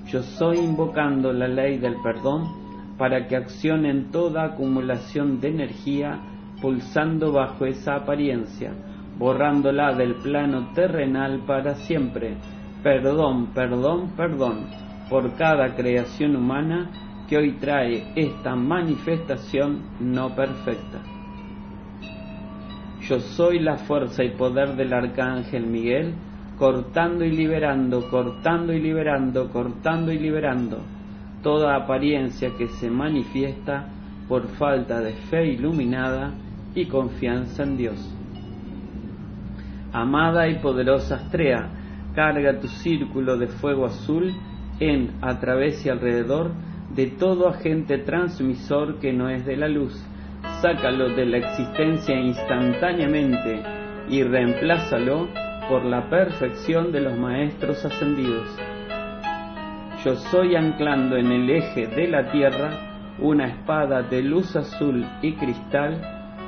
Yo 0.06 0.22
soy 0.22 0.58
invocando 0.58 1.32
la 1.32 1.48
ley 1.48 1.78
del 1.78 1.96
perdón 2.02 2.96
para 2.96 3.26
que 3.26 3.36
accionen 3.36 4.10
toda 4.10 4.44
acumulación 4.44 5.40
de 5.40 5.48
energía 5.48 6.20
pulsando 6.60 7.32
bajo 7.32 7.66
esa 7.66 7.96
apariencia, 7.96 8.72
borrándola 9.18 9.94
del 9.94 10.16
plano 10.16 10.72
terrenal 10.74 11.44
para 11.46 11.74
siempre. 11.74 12.36
Perdón, 12.82 13.48
perdón, 13.54 14.12
perdón 14.16 14.87
por 15.08 15.34
cada 15.34 15.74
creación 15.74 16.36
humana 16.36 16.90
que 17.28 17.36
hoy 17.36 17.52
trae 17.52 18.12
esta 18.16 18.54
manifestación 18.56 19.82
no 20.00 20.34
perfecta. 20.34 20.98
Yo 23.02 23.20
soy 23.20 23.58
la 23.60 23.76
fuerza 23.76 24.24
y 24.24 24.30
poder 24.30 24.76
del 24.76 24.92
arcángel 24.92 25.66
Miguel, 25.66 26.14
cortando 26.58 27.24
y 27.24 27.30
liberando, 27.30 28.08
cortando 28.10 28.72
y 28.72 28.80
liberando, 28.80 29.50
cortando 29.50 30.12
y 30.12 30.18
liberando 30.18 30.78
toda 31.42 31.76
apariencia 31.76 32.50
que 32.58 32.66
se 32.66 32.90
manifiesta 32.90 33.86
por 34.28 34.48
falta 34.48 35.00
de 35.00 35.12
fe 35.12 35.46
iluminada 35.46 36.32
y 36.74 36.86
confianza 36.86 37.62
en 37.62 37.76
Dios. 37.76 38.14
Amada 39.92 40.48
y 40.48 40.58
poderosa 40.58 41.14
Astrea, 41.16 41.70
carga 42.14 42.60
tu 42.60 42.68
círculo 42.68 43.38
de 43.38 43.46
fuego 43.46 43.86
azul 43.86 44.34
en, 44.80 45.12
a 45.22 45.38
través 45.40 45.84
y 45.84 45.88
alrededor 45.88 46.52
de 46.94 47.06
todo 47.06 47.48
agente 47.48 47.98
transmisor 47.98 48.98
que 48.98 49.12
no 49.12 49.28
es 49.28 49.44
de 49.44 49.56
la 49.56 49.68
luz. 49.68 49.94
Sácalo 50.62 51.10
de 51.10 51.26
la 51.26 51.38
existencia 51.38 52.18
instantáneamente 52.18 53.62
y 54.08 54.22
reemplázalo 54.22 55.28
por 55.68 55.84
la 55.84 56.08
perfección 56.08 56.92
de 56.92 57.00
los 57.00 57.18
maestros 57.18 57.84
ascendidos 57.84 58.48
yo 60.04 60.14
soy 60.14 60.54
anclando 60.54 61.16
en 61.16 61.32
el 61.32 61.50
eje 61.50 61.88
de 61.88 62.06
la 62.06 62.30
tierra 62.30 62.70
una 63.18 63.48
espada 63.48 64.02
de 64.02 64.22
luz 64.22 64.54
azul 64.54 65.04
y 65.22 65.34
cristal 65.34 66.00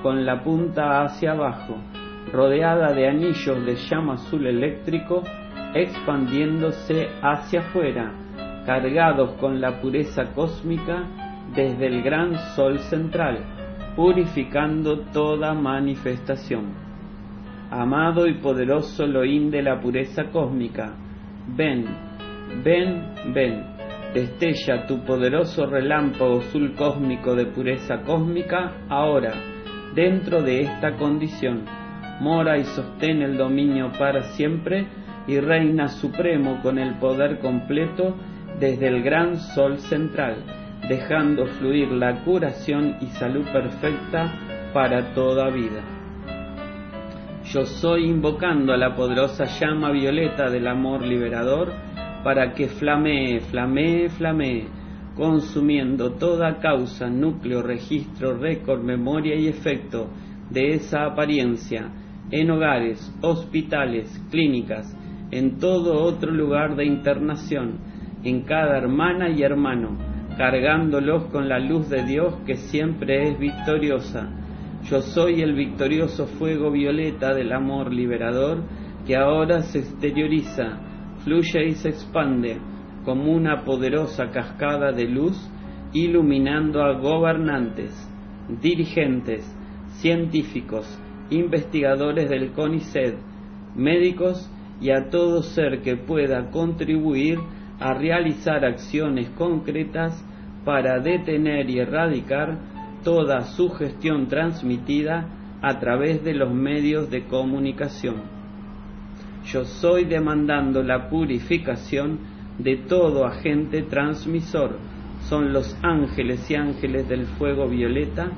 con 0.02 0.24
la 0.24 0.44
punta 0.44 1.02
hacia 1.02 1.32
abajo, 1.32 1.76
rodeada 2.32 2.92
de 2.92 3.08
anillos 3.08 3.66
de 3.66 3.74
llama 3.74 4.14
azul 4.14 4.46
eléctrico 4.46 5.24
expandiéndose 5.74 7.08
hacia 7.22 7.60
afuera, 7.60 8.12
cargados 8.66 9.32
con 9.40 9.60
la 9.60 9.80
pureza 9.80 10.32
cósmica 10.34 11.04
desde 11.54 11.86
el 11.86 12.02
gran 12.02 12.36
sol 12.54 12.78
central, 12.78 13.38
purificando 13.96 15.00
toda 15.12 15.54
manifestación. 15.54 16.74
Amado 17.70 18.26
y 18.26 18.34
poderoso 18.34 19.04
Elohim 19.04 19.50
de 19.50 19.62
la 19.62 19.80
pureza 19.80 20.24
cósmica, 20.32 20.92
ven 21.56 22.10
Ven, 22.64 23.32
ven, 23.32 23.64
destella 24.12 24.84
tu 24.86 25.02
poderoso 25.04 25.66
relámpago 25.66 26.40
azul 26.40 26.74
cósmico 26.74 27.34
de 27.34 27.46
pureza 27.46 28.02
cósmica 28.02 28.72
ahora, 28.88 29.32
dentro 29.94 30.42
de 30.42 30.62
esta 30.62 30.96
condición. 30.96 31.64
Mora 32.20 32.58
y 32.58 32.64
sostén 32.64 33.22
el 33.22 33.38
dominio 33.38 33.92
para 33.98 34.22
siempre 34.34 34.86
y 35.30 35.38
reina 35.38 35.86
supremo 35.86 36.60
con 36.60 36.76
el 36.76 36.98
poder 36.98 37.38
completo 37.38 38.16
desde 38.58 38.88
el 38.88 39.00
gran 39.00 39.36
sol 39.38 39.78
central, 39.78 40.42
dejando 40.88 41.46
fluir 41.46 41.92
la 41.92 42.24
curación 42.24 42.96
y 43.00 43.06
salud 43.06 43.44
perfecta 43.52 44.32
para 44.74 45.14
toda 45.14 45.48
vida. 45.50 45.82
Yo 47.44 47.64
soy 47.64 48.06
invocando 48.06 48.72
a 48.72 48.76
la 48.76 48.96
poderosa 48.96 49.44
llama 49.44 49.92
violeta 49.92 50.50
del 50.50 50.66
amor 50.66 51.06
liberador 51.06 51.72
para 52.24 52.52
que 52.52 52.66
flamee, 52.66 53.38
flamee, 53.38 54.08
flamee, 54.08 54.66
consumiendo 55.14 56.14
toda 56.14 56.58
causa, 56.58 57.08
núcleo, 57.08 57.62
registro, 57.62 58.36
récord, 58.36 58.82
memoria 58.82 59.36
y 59.36 59.46
efecto 59.46 60.08
de 60.50 60.74
esa 60.74 61.04
apariencia 61.04 61.88
en 62.32 62.50
hogares, 62.50 63.16
hospitales, 63.22 64.08
clínicas, 64.30 64.96
en 65.30 65.58
todo 65.58 66.02
otro 66.04 66.32
lugar 66.32 66.76
de 66.76 66.84
internación, 66.84 67.78
en 68.24 68.42
cada 68.42 68.76
hermana 68.76 69.30
y 69.30 69.42
hermano, 69.42 69.96
cargándolos 70.36 71.24
con 71.26 71.48
la 71.48 71.58
luz 71.58 71.88
de 71.88 72.04
Dios 72.04 72.34
que 72.46 72.56
siempre 72.56 73.28
es 73.28 73.38
victoriosa. 73.38 74.28
Yo 74.84 75.00
soy 75.02 75.42
el 75.42 75.54
victorioso 75.54 76.26
fuego 76.26 76.70
violeta 76.70 77.34
del 77.34 77.52
amor 77.52 77.92
liberador 77.92 78.62
que 79.06 79.16
ahora 79.16 79.62
se 79.62 79.80
exterioriza, 79.80 80.78
fluye 81.24 81.66
y 81.66 81.72
se 81.72 81.90
expande 81.90 82.58
como 83.04 83.32
una 83.32 83.64
poderosa 83.64 84.30
cascada 84.30 84.92
de 84.92 85.06
luz 85.06 85.36
iluminando 85.92 86.82
a 86.82 86.98
gobernantes, 86.98 87.92
dirigentes, 88.62 89.44
científicos, 90.00 90.86
investigadores 91.30 92.28
del 92.28 92.52
CONICET, 92.52 93.16
médicos 93.76 94.50
y 94.80 94.90
a 94.90 95.10
todo 95.10 95.42
ser 95.42 95.82
que 95.82 95.96
pueda 95.96 96.50
contribuir 96.50 97.38
a 97.78 97.94
realizar 97.94 98.64
acciones 98.64 99.28
concretas 99.30 100.24
para 100.64 101.00
detener 101.00 101.68
y 101.70 101.78
erradicar 101.78 102.58
toda 103.02 103.42
sugestión 103.42 104.28
transmitida 104.28 105.28
a 105.62 105.78
través 105.78 106.22
de 106.24 106.34
los 106.34 106.52
medios 106.52 107.10
de 107.10 107.24
comunicación. 107.24 108.22
Yo 109.46 109.64
soy 109.64 110.04
demandando 110.04 110.82
la 110.82 111.08
purificación 111.08 112.18
de 112.58 112.76
todo 112.76 113.24
agente 113.24 113.82
transmisor. 113.82 114.76
Son 115.28 115.52
los 115.52 115.76
ángeles 115.82 116.50
y 116.50 116.54
ángeles 116.54 117.08
del 117.08 117.26
fuego 117.26 117.68
violeta 117.68 118.30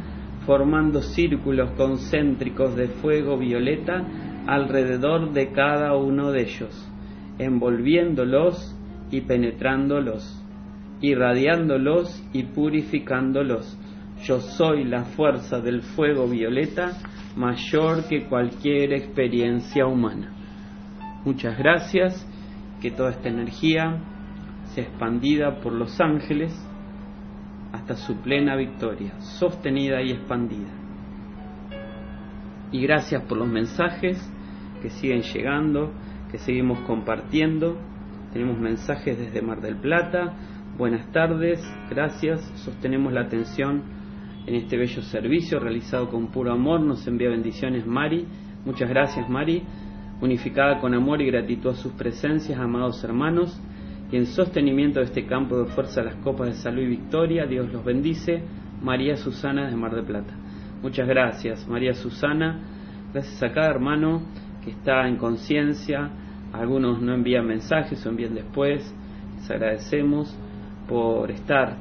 formando 0.46 1.02
círculos 1.02 1.70
concéntricos 1.76 2.74
de 2.74 2.88
fuego 2.88 3.38
violeta 3.38 4.04
alrededor 4.46 5.32
de 5.32 5.52
cada 5.52 5.96
uno 5.96 6.32
de 6.32 6.42
ellos, 6.42 6.88
envolviéndolos 7.38 8.76
y 9.10 9.22
penetrándolos, 9.22 10.42
irradiándolos 11.00 12.22
y 12.32 12.44
purificándolos. 12.44 13.78
Yo 14.24 14.40
soy 14.40 14.84
la 14.84 15.04
fuerza 15.04 15.60
del 15.60 15.82
fuego 15.82 16.28
violeta 16.28 16.92
mayor 17.36 18.08
que 18.08 18.26
cualquier 18.26 18.92
experiencia 18.92 19.86
humana. 19.86 20.32
Muchas 21.24 21.58
gracias, 21.58 22.26
que 22.80 22.90
toda 22.90 23.10
esta 23.10 23.28
energía 23.28 24.00
sea 24.74 24.84
expandida 24.84 25.60
por 25.60 25.72
los 25.72 26.00
ángeles 26.00 26.52
hasta 27.72 27.96
su 27.96 28.16
plena 28.16 28.56
victoria, 28.56 29.18
sostenida 29.20 30.02
y 30.02 30.10
expandida. 30.10 30.81
Y 32.72 32.80
gracias 32.80 33.22
por 33.24 33.38
los 33.38 33.48
mensajes 33.48 34.18
que 34.80 34.90
siguen 34.90 35.22
llegando, 35.22 35.92
que 36.30 36.38
seguimos 36.38 36.80
compartiendo. 36.80 37.78
Tenemos 38.32 38.58
mensajes 38.58 39.18
desde 39.18 39.42
Mar 39.42 39.60
del 39.60 39.76
Plata. 39.76 40.32
Buenas 40.78 41.12
tardes, 41.12 41.60
gracias. 41.90 42.40
Sostenemos 42.64 43.12
la 43.12 43.22
atención 43.22 43.82
en 44.46 44.54
este 44.54 44.76
bello 44.78 45.02
servicio 45.02 45.60
realizado 45.60 46.08
con 46.08 46.28
puro 46.28 46.52
amor. 46.52 46.80
Nos 46.80 47.06
envía 47.06 47.28
bendiciones 47.28 47.86
Mari. 47.86 48.26
Muchas 48.64 48.88
gracias 48.88 49.28
Mari. 49.28 49.62
Unificada 50.22 50.80
con 50.80 50.94
amor 50.94 51.20
y 51.20 51.26
gratitud 51.26 51.70
a 51.70 51.74
sus 51.74 51.92
presencias, 51.92 52.58
amados 52.58 53.04
hermanos 53.04 53.60
y 54.12 54.16
en 54.16 54.26
sostenimiento 54.26 55.00
de 55.00 55.06
este 55.06 55.24
campo 55.26 55.58
de 55.58 55.72
fuerza 55.72 56.02
las 56.02 56.16
copas 56.16 56.48
de 56.48 56.54
salud 56.54 56.82
y 56.82 56.86
victoria, 56.86 57.46
Dios 57.46 57.72
los 57.72 57.82
bendice. 57.82 58.42
María 58.82 59.16
Susana 59.16 59.70
de 59.70 59.76
Mar 59.76 59.94
de 59.94 60.02
Plata. 60.02 60.41
Muchas 60.82 61.08
gracias, 61.08 61.66
María 61.68 61.94
Susana. 61.94 62.60
Gracias 63.12 63.42
a 63.42 63.52
cada 63.52 63.70
hermano 63.70 64.22
que 64.64 64.70
está 64.72 65.06
en 65.06 65.16
conciencia. 65.16 66.10
Algunos 66.52 67.00
no 67.00 67.14
envían 67.14 67.46
mensajes 67.46 68.04
o 68.04 68.10
envían 68.10 68.34
después. 68.34 68.94
Les 69.36 69.50
agradecemos 69.50 70.36
por 70.88 71.30
estar 71.30 71.76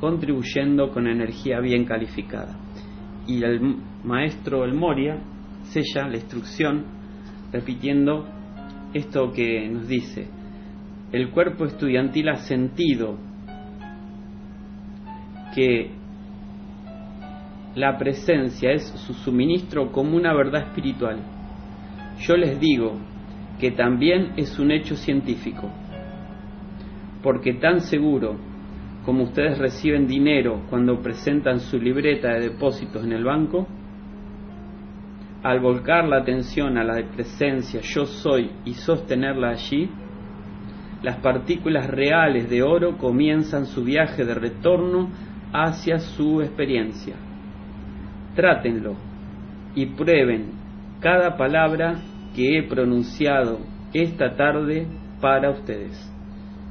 contribuyendo 0.00 0.90
con 0.90 1.06
energía 1.06 1.60
bien 1.60 1.84
calificada. 1.84 2.58
Y 3.26 3.42
el 3.44 3.76
maestro 4.04 4.64
El 4.64 4.74
Moria 4.74 5.18
sella 5.64 6.08
la 6.08 6.16
instrucción 6.16 6.84
repitiendo 7.52 8.26
esto 8.92 9.32
que 9.32 9.68
nos 9.68 9.86
dice 9.86 10.28
el 11.12 11.30
cuerpo 11.30 11.66
estudiantil 11.66 12.30
ha 12.30 12.36
sentido 12.36 13.18
que 15.54 15.90
la 17.74 17.96
presencia 17.96 18.72
es 18.72 18.86
su 19.06 19.14
suministro 19.14 19.90
como 19.92 20.16
una 20.16 20.34
verdad 20.34 20.68
espiritual. 20.68 21.20
Yo 22.20 22.36
les 22.36 22.60
digo 22.60 22.98
que 23.58 23.70
también 23.70 24.32
es 24.36 24.58
un 24.58 24.70
hecho 24.70 24.94
científico, 24.96 25.70
porque 27.22 27.54
tan 27.54 27.80
seguro 27.80 28.36
como 29.04 29.24
ustedes 29.24 29.58
reciben 29.58 30.06
dinero 30.06 30.62
cuando 30.68 31.00
presentan 31.00 31.60
su 31.60 31.78
libreta 31.78 32.34
de 32.34 32.50
depósitos 32.50 33.04
en 33.04 33.12
el 33.12 33.24
banco, 33.24 33.66
al 35.42 35.60
volcar 35.60 36.06
la 36.06 36.18
atención 36.18 36.78
a 36.78 36.84
la 36.84 37.02
presencia 37.10 37.80
yo 37.80 38.04
soy 38.06 38.50
y 38.64 38.74
sostenerla 38.74 39.50
allí, 39.50 39.90
las 41.02 41.16
partículas 41.16 41.88
reales 41.88 42.48
de 42.48 42.62
oro 42.62 42.96
comienzan 42.96 43.66
su 43.66 43.82
viaje 43.82 44.24
de 44.24 44.34
retorno 44.34 45.10
hacia 45.52 45.98
su 45.98 46.40
experiencia. 46.42 47.16
Trátenlo 48.34 48.96
y 49.74 49.86
prueben 49.86 50.52
cada 51.00 51.36
palabra 51.36 52.00
que 52.34 52.58
he 52.58 52.62
pronunciado 52.62 53.58
esta 53.92 54.36
tarde 54.36 54.86
para 55.20 55.50
ustedes. 55.50 56.10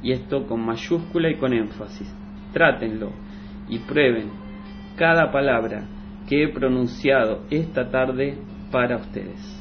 Y 0.02 0.12
esto 0.12 0.46
con 0.46 0.64
mayúscula 0.64 1.30
y 1.30 1.36
con 1.36 1.52
énfasis. 1.52 2.12
Trátenlo 2.52 3.12
y 3.68 3.78
prueben 3.78 4.30
cada 4.96 5.30
palabra 5.30 5.84
que 6.28 6.44
he 6.44 6.48
pronunciado 6.48 7.44
esta 7.50 7.90
tarde 7.90 8.38
para 8.70 8.96
ustedes. 8.96 9.58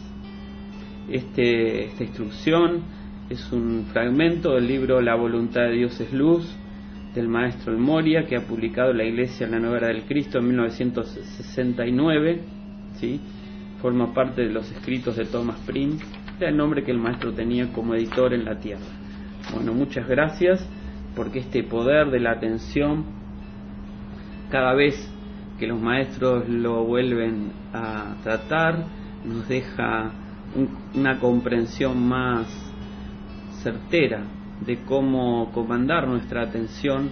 Este, 1.09 1.85
esta 1.85 2.03
instrucción 2.03 2.83
es 3.29 3.51
un 3.51 3.85
fragmento 3.91 4.55
del 4.55 4.67
libro 4.67 5.01
La 5.01 5.15
voluntad 5.15 5.61
de 5.61 5.73
Dios 5.73 5.99
es 5.99 6.11
luz 6.13 6.57
del 7.13 7.27
maestro 7.27 7.73
El 7.73 7.79
Moria 7.79 8.25
que 8.25 8.35
ha 8.37 8.41
publicado 8.41 8.93
la 8.93 9.03
Iglesia 9.03 9.45
en 9.45 9.51
la 9.51 9.59
Nueva 9.59 9.87
del 9.87 10.03
Cristo 10.03 10.39
en 10.39 10.47
1969, 10.47 12.41
¿sí? 12.95 13.19
forma 13.81 14.13
parte 14.13 14.43
de 14.43 14.51
los 14.51 14.71
escritos 14.71 15.17
de 15.17 15.25
Thomas 15.25 15.59
Prince, 15.65 16.05
era 16.39 16.49
el 16.49 16.57
nombre 16.57 16.83
que 16.83 16.91
el 16.91 16.99
maestro 16.99 17.33
tenía 17.33 17.73
como 17.73 17.95
editor 17.95 18.33
en 18.33 18.45
la 18.45 18.59
tierra. 18.59 18.85
Bueno, 19.53 19.73
muchas 19.73 20.07
gracias 20.07 20.65
porque 21.15 21.39
este 21.39 21.63
poder 21.63 22.11
de 22.11 22.19
la 22.19 22.31
atención, 22.31 23.05
cada 24.49 24.73
vez 24.73 24.95
que 25.59 25.67
los 25.67 25.81
maestros 25.81 26.47
lo 26.47 26.85
vuelven 26.85 27.51
a 27.73 28.15
tratar, 28.23 28.85
nos 29.25 29.47
deja 29.47 30.11
una 30.95 31.19
comprensión 31.19 32.07
más 32.07 32.47
certera 33.61 34.23
de 34.65 34.83
cómo 34.83 35.51
comandar 35.51 36.07
nuestra 36.07 36.43
atención, 36.43 37.09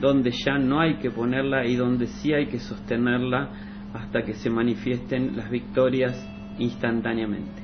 donde 0.00 0.30
ya 0.30 0.58
no 0.58 0.80
hay 0.80 0.96
que 0.96 1.10
ponerla 1.10 1.66
y 1.66 1.76
donde 1.76 2.06
sí 2.06 2.32
hay 2.32 2.46
que 2.46 2.58
sostenerla 2.58 3.50
hasta 3.94 4.22
que 4.22 4.34
se 4.34 4.50
manifiesten 4.50 5.36
las 5.36 5.50
victorias 5.50 6.14
instantáneamente. 6.58 7.62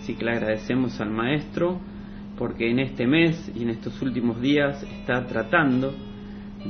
Así 0.00 0.14
que 0.14 0.24
le 0.24 0.32
agradecemos 0.32 1.00
al 1.00 1.10
Maestro 1.10 1.80
porque 2.36 2.70
en 2.70 2.80
este 2.80 3.06
mes 3.06 3.50
y 3.54 3.62
en 3.62 3.70
estos 3.70 4.00
últimos 4.02 4.40
días 4.40 4.82
está 4.82 5.26
tratando 5.26 5.94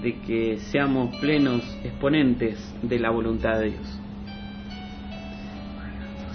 de 0.03 0.21
que 0.21 0.59
seamos 0.59 1.17
plenos 1.17 1.63
exponentes 1.83 2.59
de 2.83 2.99
la 2.99 3.11
voluntad 3.11 3.59
de 3.59 3.71
Dios. 3.71 4.01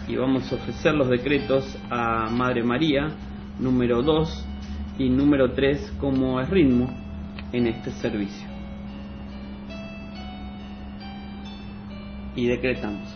Y 0.08 0.16
vamos 0.16 0.52
a 0.52 0.56
ofrecer 0.56 0.96
los 0.96 1.08
decretos 1.08 1.78
a 1.92 2.30
Madre 2.32 2.64
María, 2.64 3.12
número 3.60 4.02
2 4.02 4.49
y 5.00 5.10
número 5.10 5.54
3 5.54 5.96
como 6.00 6.40
ritmo 6.42 6.88
en 7.54 7.68
este 7.68 7.90
servicio. 7.92 8.48
Y 12.36 12.48
decretamos, 12.48 13.08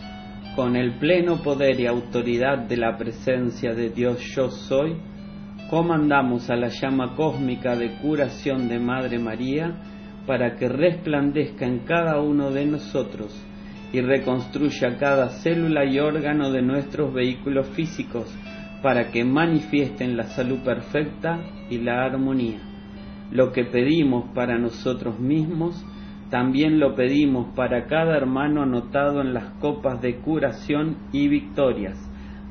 con 0.56 0.76
el 0.76 0.98
pleno 0.98 1.42
poder 1.42 1.78
y 1.78 1.86
autoridad 1.86 2.58
de 2.66 2.78
la 2.78 2.96
presencia 2.96 3.74
de 3.74 3.90
Dios 3.90 4.18
yo 4.34 4.50
soy, 4.50 4.96
comandamos 5.68 6.50
a 6.50 6.56
la 6.56 6.68
llama 6.68 7.14
cósmica 7.14 7.76
de 7.76 7.98
curación 7.98 8.68
de 8.68 8.78
Madre 8.78 9.18
María 9.18 9.76
para 10.26 10.56
que 10.56 10.68
resplandezca 10.68 11.66
en 11.66 11.80
cada 11.80 12.20
uno 12.20 12.50
de 12.50 12.64
nosotros 12.64 13.34
y 13.92 14.00
reconstruya 14.00 14.96
cada 14.98 15.28
célula 15.28 15.84
y 15.84 15.98
órgano 15.98 16.50
de 16.50 16.62
nuestros 16.62 17.12
vehículos 17.12 17.68
físicos 17.68 18.34
para 18.84 19.10
que 19.10 19.24
manifiesten 19.24 20.14
la 20.14 20.24
salud 20.24 20.58
perfecta 20.58 21.40
y 21.70 21.78
la 21.78 22.04
armonía. 22.04 22.58
Lo 23.30 23.50
que 23.50 23.64
pedimos 23.64 24.26
para 24.34 24.58
nosotros 24.58 25.18
mismos, 25.18 25.82
también 26.28 26.78
lo 26.78 26.94
pedimos 26.94 27.46
para 27.56 27.86
cada 27.86 28.14
hermano 28.14 28.62
anotado 28.62 29.22
en 29.22 29.32
las 29.32 29.54
copas 29.54 30.02
de 30.02 30.16
curación 30.16 30.98
y 31.12 31.28
victorias, 31.28 31.98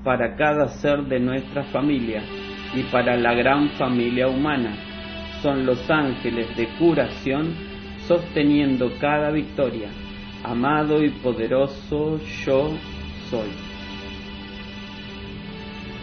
para 0.03 0.35
cada 0.35 0.69
ser 0.69 1.03
de 1.03 1.19
nuestra 1.19 1.65
familia 1.65 2.23
y 2.73 2.81
para 2.91 3.15
la 3.15 3.35
gran 3.35 3.69
familia 3.77 4.27
humana. 4.27 4.75
Son 5.43 5.67
los 5.67 5.87
ángeles 5.87 6.57
de 6.57 6.67
curación 6.79 7.53
sosteniendo 8.07 8.91
cada 8.99 9.29
victoria. 9.29 9.89
Amado 10.43 11.03
y 11.03 11.11
poderoso 11.11 12.19
yo 12.43 12.71
soy. 13.29 13.72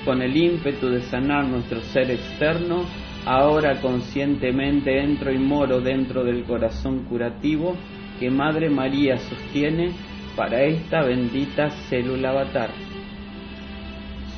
Con 0.04 0.22
el 0.22 0.34
ímpetu 0.36 0.88
de 0.88 1.02
sanar 1.02 1.44
nuestro 1.44 1.80
ser 1.82 2.10
externo, 2.10 2.86
ahora 3.26 3.80
conscientemente 3.80 4.98
entro 4.98 5.30
y 5.30 5.38
moro 5.38 5.80
dentro 5.80 6.24
del 6.24 6.44
corazón 6.44 7.04
curativo 7.04 7.76
que 8.18 8.30
Madre 8.30 8.70
María 8.70 9.18
sostiene 9.18 9.92
para 10.36 10.62
esta 10.62 11.02
bendita 11.02 11.70
célula 11.88 12.30
avatar. 12.30 12.70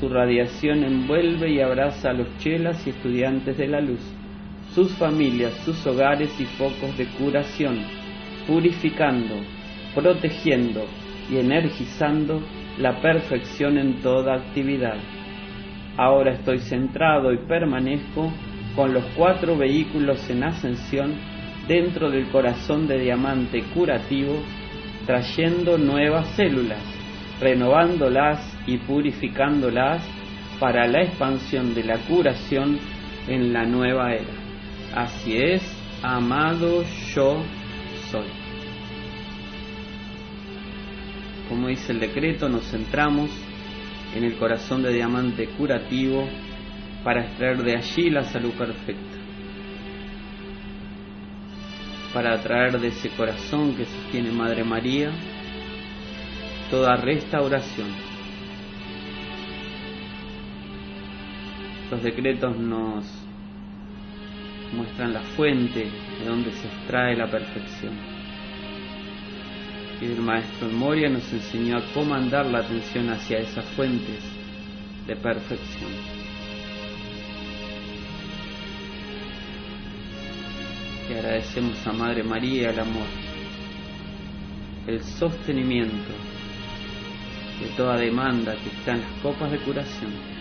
Su 0.01 0.09
radiación 0.09 0.83
envuelve 0.83 1.53
y 1.53 1.61
abraza 1.61 2.11
a 2.11 2.13
los 2.13 2.27
chelas 2.39 2.85
y 2.85 2.91
estudiantes 2.91 3.57
de 3.57 3.69
la 3.69 3.81
luz, 3.81 4.01
sus 4.75 4.91
familias, 4.95 5.53
sus 5.65 5.87
hogares 5.87 6.31
y 6.41 6.45
focos 6.45 6.97
de 6.99 7.07
curación, 7.07 7.79
purificando, 8.49 9.37
protegiendo 9.95 10.87
y 11.31 11.37
energizando 11.37 12.43
la 12.79 13.01
perfección 13.01 13.79
en 13.79 14.03
toda 14.03 14.35
actividad. 14.35 14.97
Ahora 15.97 16.33
estoy 16.33 16.61
centrado 16.61 17.33
y 17.33 17.39
permanezco 17.39 18.33
con 18.75 18.95
los 18.95 19.05
cuatro 19.17 19.57
vehículos 19.57 20.29
en 20.31 20.45
ascensión 20.45 21.15
dentro 21.69 22.11
del 22.11 22.29
corazón 22.31 22.89
de 22.89 22.99
diamante 22.99 23.63
curativo, 23.75 24.43
trayendo 25.07 25.77
nuevas 25.79 26.29
células, 26.35 26.83
renovándolas 27.41 28.41
y 28.67 28.79
purificándolas 28.79 30.03
para 30.59 30.87
la 30.87 31.03
expansión 31.03 31.75
de 31.75 31.85
la 31.85 31.99
curación 31.99 32.79
en 33.29 33.53
la 33.53 33.65
nueva 33.65 34.15
era. 34.15 34.33
Así 34.95 35.37
es, 35.37 35.63
amado 36.03 36.85
yo 37.15 37.43
soy. 38.11 38.27
Como 41.49 41.69
dice 41.69 41.93
el 41.93 42.01
decreto, 42.01 42.49
nos 42.49 42.71
centramos 42.71 43.31
en 44.15 44.25
el 44.25 44.37
corazón 44.37 44.83
de 44.83 44.93
diamante 44.93 45.49
curativo 45.49 46.29
para 47.05 47.25
extraer 47.25 47.63
de 47.63 47.77
allí 47.77 48.11
la 48.11 48.25
salud 48.25 48.53
perfecta, 48.53 49.19
para 52.13 52.35
atraer 52.35 52.79
de 52.79 52.89
ese 52.89 53.11
corazón 53.11 53.75
que 53.75 53.85
sostiene 53.85 54.31
Madre 54.31 54.65
María 54.65 55.11
toda 56.71 56.97
restauración. 56.97 57.89
Los 61.91 62.03
decretos 62.03 62.57
nos 62.57 63.05
muestran 64.73 65.13
la 65.13 65.21
fuente 65.21 65.91
de 66.19 66.25
donde 66.27 66.51
se 66.53 66.67
extrae 66.67 67.17
la 67.17 67.31
perfección. 67.31 68.12
Y 70.03 70.07
el 70.07 70.21
maestro 70.21 70.69
Moria 70.69 71.09
nos 71.09 71.33
enseñó 71.33 71.79
a 71.79 71.93
comandar 71.95 72.47
la 72.47 72.59
atención 72.59 73.09
hacia 73.11 73.39
esas 73.39 73.65
fuentes 73.77 74.19
de 75.07 75.15
perfección. 75.15 75.93
Y 81.09 81.13
agradecemos 81.15 81.87
a 81.87 81.93
Madre 81.93 82.25
María 82.25 82.71
el 82.71 82.81
amor, 82.81 83.07
el 84.89 85.01
sostenimiento 85.05 86.13
de 87.61 87.69
toda 87.77 87.97
demanda 87.97 88.57
que 88.57 88.71
está 88.71 88.95
en 88.95 89.03
las 89.03 89.21
copas 89.23 89.53
de 89.53 89.59
curación 89.59 90.33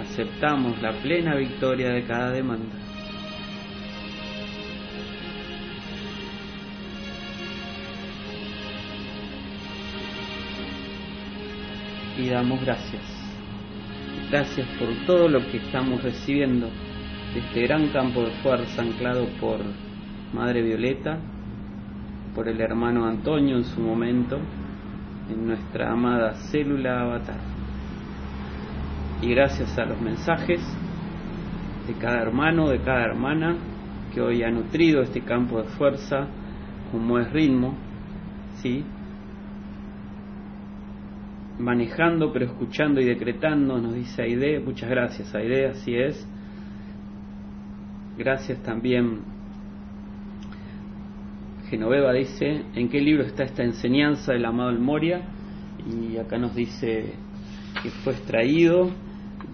aceptamos 0.00 0.80
la 0.80 0.92
plena 0.92 1.36
victoria 1.36 1.90
de 1.90 2.04
cada 2.04 2.32
demanda. 2.32 2.79
Y 12.20 12.28
damos 12.28 12.60
gracias. 12.60 13.02
Gracias 14.30 14.66
por 14.78 14.88
todo 15.06 15.28
lo 15.28 15.40
que 15.50 15.56
estamos 15.56 16.02
recibiendo 16.02 16.68
de 17.34 17.40
este 17.40 17.62
gran 17.62 17.88
campo 17.88 18.22
de 18.22 18.30
fuerza 18.42 18.82
anclado 18.82 19.26
por 19.40 19.60
Madre 20.34 20.62
Violeta, 20.62 21.18
por 22.34 22.48
el 22.48 22.60
hermano 22.60 23.06
Antonio 23.06 23.56
en 23.56 23.64
su 23.64 23.80
momento, 23.80 24.38
en 25.30 25.46
nuestra 25.46 25.92
amada 25.92 26.34
célula 26.50 27.00
avatar 27.00 27.60
y 29.22 29.28
gracias 29.34 29.76
a 29.78 29.84
los 29.84 30.00
mensajes 30.00 30.60
de 31.86 31.94
cada 31.94 32.22
hermano, 32.22 32.68
de 32.68 32.80
cada 32.80 33.04
hermana 33.04 33.56
que 34.14 34.20
hoy 34.20 34.42
ha 34.42 34.50
nutrido 34.50 35.02
este 35.02 35.20
campo 35.20 35.58
de 35.58 35.68
fuerza 35.70 36.26
como 36.90 37.18
es 37.18 37.30
ritmo, 37.32 37.74
¿sí? 38.56 38.84
Manejando 41.60 42.32
pero 42.32 42.46
escuchando 42.46 43.00
y 43.00 43.04
decretando, 43.04 43.78
nos 43.78 43.94
dice 43.94 44.22
Aide, 44.22 44.60
muchas 44.60 44.90
gracias 44.90 45.34
Aide, 45.34 45.66
así 45.66 45.94
es. 45.94 46.26
Gracias 48.18 48.62
también. 48.62 49.20
Genoveva 51.68 52.12
dice, 52.12 52.64
¿en 52.74 52.88
qué 52.88 53.00
libro 53.00 53.22
está 53.22 53.44
esta 53.44 53.62
enseñanza 53.62 54.32
del 54.32 54.44
amado 54.44 54.70
El 54.70 54.80
Moria? 54.80 55.22
Y 55.86 56.16
acá 56.16 56.36
nos 56.36 56.54
dice 56.54 57.14
que 57.82 57.90
fue 57.90 58.12
extraído 58.12 58.90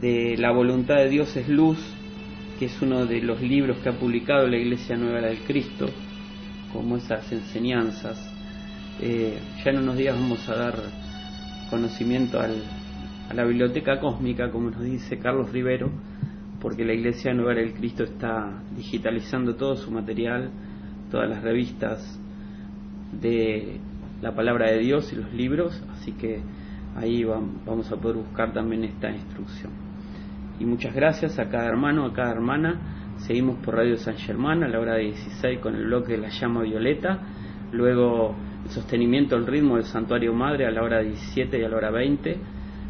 de 0.01 0.37
La 0.39 0.51
voluntad 0.51 0.97
de 0.97 1.11
Dios 1.11 1.37
es 1.37 1.49
luz, 1.49 1.79
que 2.59 2.65
es 2.67 2.83
uno 2.83 3.07
de 3.07 3.21
los 3.21 3.41
libros 3.41 3.79
que 3.79 3.91
ha 3.91 3.99
publicado 3.99 4.49
la 4.49 4.57
Iglesia 4.57 4.97
Nueva 4.97 5.21
del 5.21 5.41
Cristo, 5.41 5.87
como 6.73 6.97
esas 6.97 7.31
enseñanzas. 7.31 8.19
Eh, 9.01 9.39
ya 9.63 9.71
en 9.71 9.79
unos 9.79 9.97
días 9.97 10.19
vamos 10.19 10.49
a 10.49 10.57
dar 10.57 10.75
conocimiento 11.71 12.41
al, 12.41 12.63
a 13.31 13.35
la 13.35 13.45
biblioteca 13.45 14.01
cósmica, 14.01 14.51
como 14.51 14.71
nos 14.71 14.83
dice 14.83 15.19
Carlos 15.19 15.53
Rivero, 15.53 15.91
porque 16.61 16.85
la 16.85 16.95
Iglesia 16.95 17.35
Nueva 17.35 17.55
del 17.55 17.75
Cristo 17.75 18.05
está 18.05 18.63
digitalizando 18.77 19.57
todo 19.57 19.77
su 19.77 19.91
material, 19.91 20.51
todas 21.11 21.29
las 21.29 21.43
revistas 21.43 22.21
de 23.21 23.79
la 24.23 24.35
palabra 24.35 24.71
de 24.71 24.79
Dios 24.79 25.13
y 25.13 25.17
los 25.17 25.33
libros, 25.33 25.83
así 25.93 26.13
que 26.13 26.41
ahí 26.97 27.25
vamos 27.25 27.93
a 27.93 27.97
poder 27.97 28.17
buscar 28.17 28.53
también 28.53 28.85
esta 28.85 29.11
instrucción 29.11 29.87
y 30.59 30.65
muchas 30.65 30.95
gracias 30.95 31.39
a 31.39 31.49
cada 31.49 31.67
hermano, 31.67 32.07
a 32.07 32.13
cada 32.13 32.33
hermana. 32.33 32.81
Seguimos 33.19 33.59
por 33.59 33.77
Radio 33.77 33.97
San 33.99 34.17
Germán 34.17 34.63
a 34.63 34.69
la 34.69 34.81
hora 34.81 34.95
de 34.95 35.05
16 35.05 35.61
con 35.61 35.75
el 35.75 35.85
bloque 35.85 36.13
de 36.13 36.19
la 36.19 36.29
llama 36.29 36.63
violeta. 36.63 37.21
Luego 37.73 38.35
sostenimiento 38.71 39.37
del 39.37 39.47
ritmo 39.47 39.77
del 39.77 39.85
Santuario 39.85 40.33
Madre 40.33 40.67
a 40.67 40.71
la 40.71 40.83
hora 40.83 41.01
17 41.01 41.59
y 41.59 41.65
a 41.65 41.69
la 41.69 41.77
hora 41.77 41.91
20. 41.91 42.39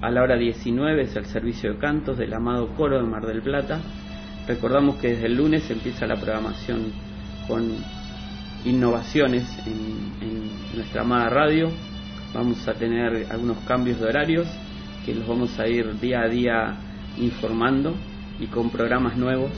A 0.01 0.11
la 0.11 0.23
hora 0.23 0.37
19 0.37 1.03
es 1.03 1.17
el 1.17 1.25
servicio 1.27 1.73
de 1.73 1.79
cantos 1.79 2.19
del 2.19 2.33
amado 2.35 2.69
coro 2.77 2.99
de 2.99 3.05
Mar 3.05 3.27
del 3.27 3.43
Plata. 3.43 3.81
Recordamos 4.47 4.97
que 4.97 5.09
desde 5.09 5.27
el 5.27 5.37
lunes 5.37 5.71
empieza 5.71 6.07
la 6.07 6.17
programación 6.17 6.93
con 7.49 7.73
innovaciones 8.65 9.45
en 9.67 10.77
nuestra 10.77 11.03
amada 11.03 11.31
radio. 11.31 11.71
Vamos 12.35 12.67
a 12.69 12.75
tener 12.75 13.27
algunos 13.31 13.59
cambios 13.61 14.01
de 14.01 14.07
horarios 14.07 14.47
que 15.05 15.15
los 15.15 15.27
vamos 15.27 15.59
a 15.59 15.67
ir 15.67 15.99
día 16.01 16.23
a 16.23 16.29
día 16.29 16.77
informando 17.19 17.95
y 18.39 18.47
con 18.47 18.71
programas 18.71 19.17
nuevos 19.17 19.51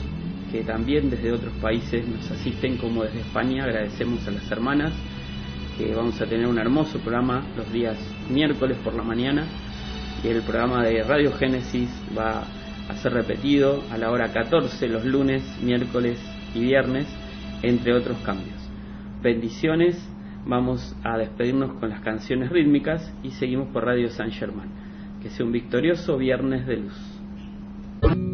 que 0.51 0.63
también 0.63 1.09
desde 1.09 1.31
otros 1.31 1.53
países 1.61 2.07
nos 2.07 2.29
asisten, 2.31 2.77
como 2.77 3.03
desde 3.03 3.21
España. 3.21 3.63
Agradecemos 3.65 4.27
a 4.27 4.31
las 4.31 4.49
hermanas 4.51 4.93
que 5.79 5.95
vamos 5.95 6.19
a 6.19 6.25
tener 6.25 6.45
un 6.45 6.59
hermoso 6.59 6.99
programa 6.99 7.41
los 7.55 7.71
días 7.71 7.97
miércoles 8.29 8.77
por 8.83 8.93
la 8.93 9.01
mañana 9.01 9.47
y 10.21 10.27
el 10.27 10.41
programa 10.41 10.83
de 10.83 11.01
Radio 11.03 11.31
Génesis 11.31 11.89
va 12.17 12.43
a 12.89 12.95
ser 12.97 13.13
repetido 13.13 13.81
a 13.89 13.97
la 13.97 14.11
hora 14.11 14.33
14 14.33 14.89
los 14.89 15.05
lunes, 15.05 15.41
miércoles 15.63 16.19
y 16.53 16.59
viernes, 16.59 17.07
entre 17.61 17.93
otros 17.93 18.17
cambios. 18.25 18.57
Bendiciones, 19.23 19.97
vamos 20.45 20.97
a 21.05 21.17
despedirnos 21.17 21.71
con 21.79 21.91
las 21.91 22.01
canciones 22.01 22.49
rítmicas 22.49 23.13
y 23.23 23.31
seguimos 23.31 23.69
por 23.69 23.85
Radio 23.85 24.09
San 24.09 24.31
Germán. 24.31 24.67
Que 25.21 25.29
sea 25.29 25.45
un 25.45 25.53
victorioso 25.53 26.17
viernes 26.17 26.67
de 26.67 26.75
luz. 26.75 28.28